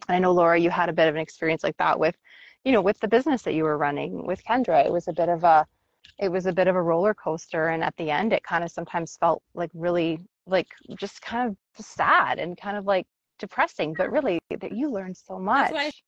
I 0.09 0.19
know 0.19 0.33
Laura, 0.33 0.59
you 0.59 0.71
had 0.71 0.89
a 0.89 0.93
bit 0.93 1.09
of 1.09 1.15
an 1.15 1.21
experience 1.21 1.63
like 1.63 1.77
that 1.77 1.99
with, 1.99 2.17
you 2.65 2.73
know, 2.73 2.81
with 2.81 2.99
the 3.01 3.09
business 3.09 3.43
that 3.43 3.55
you 3.55 3.65
were 3.65 3.77
running 3.77 4.27
with 4.27 4.43
Kendra. 4.45 4.85
It 4.85 4.93
was 4.93 5.09
a 5.09 5.13
bit 5.13 5.29
of 5.29 5.45
a, 5.45 5.67
it 6.19 6.31
was 6.31 6.47
a 6.47 6.53
bit 6.53 6.69
of 6.69 6.77
a 6.77 6.83
roller 6.83 7.13
coaster, 7.15 7.69
and 7.69 7.83
at 7.83 7.97
the 7.97 8.11
end, 8.11 8.33
it 8.33 8.43
kind 8.43 8.65
of 8.65 8.71
sometimes 8.71 9.17
felt 9.19 9.43
like 9.55 9.71
really, 9.75 10.21
like 10.47 10.69
just 10.97 11.21
kind 11.21 11.51
of 11.51 11.85
sad 11.85 12.39
and 12.39 12.57
kind 12.57 12.77
of 12.77 12.87
like 12.87 13.07
depressing. 13.39 13.95
But 13.95 14.11
really, 14.11 14.39
that 14.51 14.73
you 14.73 14.91
learned 14.91 15.17
so 15.17 15.39
much 15.39 16.03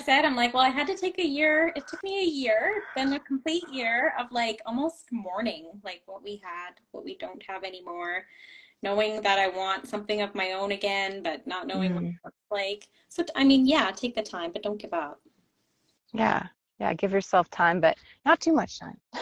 said, 0.00 0.24
I'm 0.24 0.36
like, 0.36 0.54
well, 0.54 0.62
I 0.62 0.68
had 0.68 0.86
to 0.88 0.96
take 0.96 1.18
a 1.18 1.26
year. 1.26 1.72
It 1.74 1.86
took 1.88 2.02
me 2.02 2.20
a 2.20 2.26
year, 2.26 2.82
then 2.94 3.12
a 3.14 3.20
complete 3.20 3.64
year 3.70 4.14
of 4.18 4.30
like 4.30 4.60
almost 4.66 5.06
mourning, 5.10 5.70
like 5.84 6.02
what 6.06 6.22
we 6.22 6.40
had, 6.44 6.74
what 6.92 7.04
we 7.04 7.16
don't 7.16 7.42
have 7.48 7.64
anymore, 7.64 8.24
knowing 8.82 9.20
that 9.22 9.38
I 9.38 9.48
want 9.48 9.88
something 9.88 10.22
of 10.22 10.34
my 10.34 10.52
own 10.52 10.72
again, 10.72 11.22
but 11.22 11.46
not 11.46 11.66
knowing 11.66 11.92
mm. 11.92 11.94
what 11.94 12.04
it 12.04 12.14
looks 12.24 12.36
like. 12.50 12.88
So, 13.08 13.24
I 13.34 13.44
mean, 13.44 13.66
yeah, 13.66 13.90
take 13.90 14.14
the 14.14 14.22
time, 14.22 14.52
but 14.52 14.62
don't 14.62 14.80
give 14.80 14.92
up. 14.92 15.20
Yeah. 16.12 16.46
Yeah. 16.78 16.92
Give 16.94 17.12
yourself 17.12 17.50
time, 17.50 17.80
but 17.80 17.96
not 18.24 18.40
too 18.40 18.52
much 18.52 18.78
time. 18.78 18.98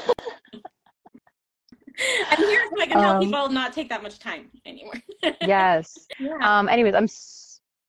I'm 2.31 2.39
here 2.39 2.69
so 2.75 2.83
I 2.83 2.87
can 2.87 2.99
help 2.99 3.17
um, 3.17 3.23
people 3.23 3.49
not 3.49 3.73
take 3.73 3.89
that 3.89 4.03
much 4.03 4.19
time 4.19 4.51
anymore. 4.67 4.95
yes. 5.43 6.07
Yeah. 6.19 6.37
Um, 6.41 6.69
anyways, 6.69 6.95
I'm 6.95 7.09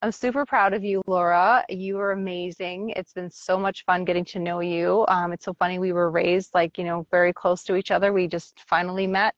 I'm 0.05 0.11
super 0.11 0.45
proud 0.45 0.75
of 0.75 0.83
you, 0.83 1.01
Laura. 1.07 1.65
You 1.67 1.97
are 1.97 2.11
amazing. 2.11 2.91
It's 2.95 3.11
been 3.11 3.31
so 3.31 3.57
much 3.57 3.85
fun 3.85 4.05
getting 4.05 4.23
to 4.25 4.37
know 4.37 4.59
you. 4.59 5.03
Um, 5.07 5.33
it's 5.33 5.45
so 5.45 5.55
funny. 5.55 5.79
We 5.79 5.93
were 5.93 6.11
raised 6.11 6.53
like, 6.53 6.77
you 6.77 6.83
know, 6.83 7.07
very 7.09 7.33
close 7.33 7.63
to 7.63 7.75
each 7.75 7.89
other. 7.89 8.13
We 8.13 8.27
just 8.27 8.59
finally 8.67 9.07
met, 9.07 9.33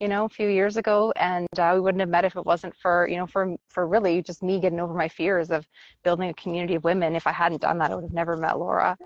you 0.00 0.08
know, 0.08 0.26
a 0.26 0.28
few 0.28 0.48
years 0.48 0.76
ago, 0.76 1.14
and 1.16 1.48
uh, 1.58 1.72
we 1.74 1.80
wouldn't 1.80 2.00
have 2.00 2.10
met 2.10 2.26
if 2.26 2.36
it 2.36 2.44
wasn't 2.44 2.76
for, 2.76 3.08
you 3.08 3.16
know, 3.16 3.26
for 3.26 3.56
for 3.68 3.88
really 3.88 4.20
just 4.20 4.42
me 4.42 4.60
getting 4.60 4.80
over 4.80 4.92
my 4.92 5.08
fears 5.08 5.50
of 5.50 5.66
building 6.04 6.28
a 6.28 6.34
community 6.34 6.74
of 6.74 6.84
women. 6.84 7.16
If 7.16 7.26
I 7.26 7.32
hadn't 7.32 7.62
done 7.62 7.78
that, 7.78 7.90
I 7.90 7.94
would 7.94 8.04
have 8.04 8.12
never 8.12 8.36
met 8.36 8.58
Laura, 8.58 8.98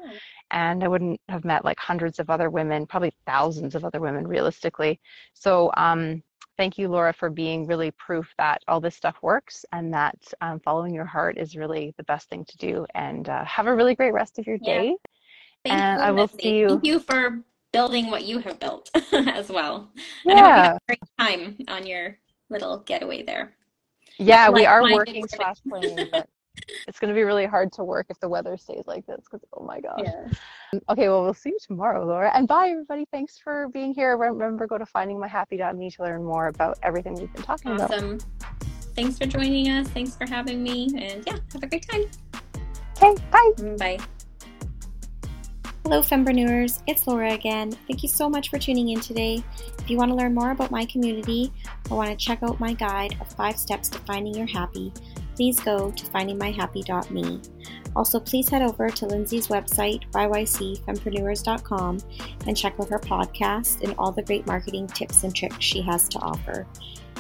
and 0.51 0.83
I 0.83 0.89
wouldn't 0.89 1.21
have 1.29 1.45
met 1.45 1.65
like 1.65 1.79
hundreds 1.79 2.19
of 2.19 2.31
other 2.31 2.51
women, 2.51 2.85
probably 2.85 3.13
thousands 3.27 3.77
of 3.77 3.85
other 3.85 4.01
women, 4.01 4.27
realistically. 4.27 4.99
So, 5.35 5.71
um, 5.77 6.25
thank 6.57 6.79
you, 6.79 6.89
Laura, 6.89 7.13
for 7.13 7.31
being 7.31 7.67
really 7.67 7.91
proof 7.93 8.27
that 8.39 8.63
all 8.69 8.81
this 8.81 8.97
stuff 8.97 9.17
works 9.23 9.65
and 9.73 9.93
that 9.93 10.17
um, 10.41 10.61
following 10.61 10.95
your 10.95 11.05
heart 11.05 11.39
is 11.39 11.57
really 11.57 11.95
the 11.97 12.05
best 12.05 12.29
thing 12.29 12.45
to 12.45 12.57
do. 12.57 12.87
And 12.95 13.29
uh, 13.29 13.45
have 13.45 13.67
a 13.67 13.75
really 13.75 13.95
great 13.95 14.13
rest 14.13 14.39
of 14.39 14.47
your 14.47 14.59
day. 14.59 14.97
Yeah. 15.65 15.93
and 15.93 16.03
I 16.03 16.11
will 16.13 16.29
see 16.29 16.59
you. 16.59 16.69
Thank 16.69 16.85
you 16.85 17.01
for 17.01 17.41
building 17.73 18.11
what 18.11 18.25
you 18.25 18.39
have 18.39 18.59
built 18.59 18.91
as 19.13 19.51
well. 19.51 19.91
Yeah. 20.25 20.79
Great 20.87 21.01
time 21.19 21.59
on 21.69 21.87
your 21.87 22.19
little 22.49 22.79
getaway 22.79 23.23
there. 23.23 23.55
Yeah, 24.19 24.49
we 24.49 24.65
are 24.65 24.83
working 24.83 25.27
slash 25.29 25.57
planning, 25.69 26.09
but 26.11 26.29
it's 26.89 26.99
going 26.99 27.09
to 27.09 27.15
be 27.15 27.23
really 27.23 27.47
hard 27.47 27.73
to 27.73 27.85
work 27.85 28.07
if 28.11 28.19
the 28.21 28.29
weather 28.29 28.57
stays 28.57 28.85
like 28.87 29.07
this 29.07 29.21
because 29.25 29.45
oh 29.55 29.65
my 29.65 29.81
gosh 29.81 30.01
yeah. 30.03 30.29
okay 30.89 31.09
well 31.09 31.23
we'll 31.23 31.35
see 31.35 31.51
you 31.51 31.59
tomorrow 31.65 32.05
laura 32.05 32.31
and 32.35 32.49
bye 32.49 32.69
everybody 32.69 33.07
thanks 33.11 33.39
for 33.39 33.69
being 33.69 33.95
here 33.95 34.17
remember 34.17 34.67
go 34.67 34.79
to 34.79 34.87
findingmyhappy.me 34.87 35.91
to 35.91 36.03
learn 36.03 36.25
more 36.25 36.49
about 36.49 36.79
everything 36.83 37.15
we've 37.15 37.33
been 37.33 37.43
talking 37.43 37.73
awesome. 37.73 37.87
about 37.87 37.93
awesome 37.93 38.19
thanks 38.95 39.19
for 39.19 39.27
joining 39.27 39.69
us 39.69 39.89
thanks 39.89 40.17
for 40.17 40.27
having 40.27 40.63
me 40.63 40.89
and 40.99 41.25
yeah 41.27 41.37
have 41.53 41.63
a 41.63 41.67
great 41.67 41.87
time 41.89 42.05
okay 42.97 43.23
bye 43.31 43.53
bye 43.79 43.99
Hello, 45.87 46.01
Fempreneurs. 46.01 46.83
It's 46.89 47.07
Laura 47.07 47.33
again. 47.33 47.71
Thank 47.71 48.03
you 48.03 48.09
so 48.09 48.29
much 48.29 48.51
for 48.51 48.59
tuning 48.59 48.89
in 48.89 48.99
today. 48.99 49.41
If 49.79 49.89
you 49.89 49.97
want 49.97 50.11
to 50.11 50.17
learn 50.17 50.35
more 50.35 50.51
about 50.51 50.73
my 50.73 50.85
community 50.87 51.53
or 51.89 51.97
want 51.97 52.11
to 52.11 52.17
check 52.17 52.43
out 52.43 52.59
my 52.59 52.73
guide 52.73 53.17
of 53.21 53.33
five 53.35 53.57
steps 53.57 53.89
to 53.91 54.01
finding 54.01 54.35
your 54.35 54.49
happy, 54.49 54.93
please 55.37 55.61
go 55.61 55.91
to 55.91 56.07
findingmyhappy.me. 56.07 57.41
Also, 57.95 58.19
please 58.21 58.49
head 58.49 58.63
over 58.63 58.91
to 58.91 59.07
Lyndsie's 59.07 59.49
website, 59.49 60.03
yycfempreneurs.com, 60.11 61.99
and 62.47 62.57
check 62.57 62.75
out 62.81 62.89
her 62.89 62.99
podcast 62.99 63.83
and 63.83 63.95
all 63.99 64.13
the 64.13 64.23
great 64.23 64.47
marketing 64.47 64.87
tips 64.87 65.23
and 65.23 65.35
tricks 65.35 65.57
she 65.61 65.81
has 65.83 66.09
to 66.09 66.19
offer. 66.19 66.67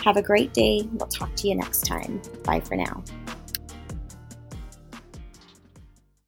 Have 0.05 0.17
a 0.17 0.23
great 0.23 0.53
day. 0.53 0.89
We'll 0.93 1.09
talk 1.09 1.35
to 1.37 1.49
you 1.49 1.55
next 1.55 1.87
time. 1.87 2.21
Bye 2.45 2.61
for 2.61 2.77
now. 2.77 3.03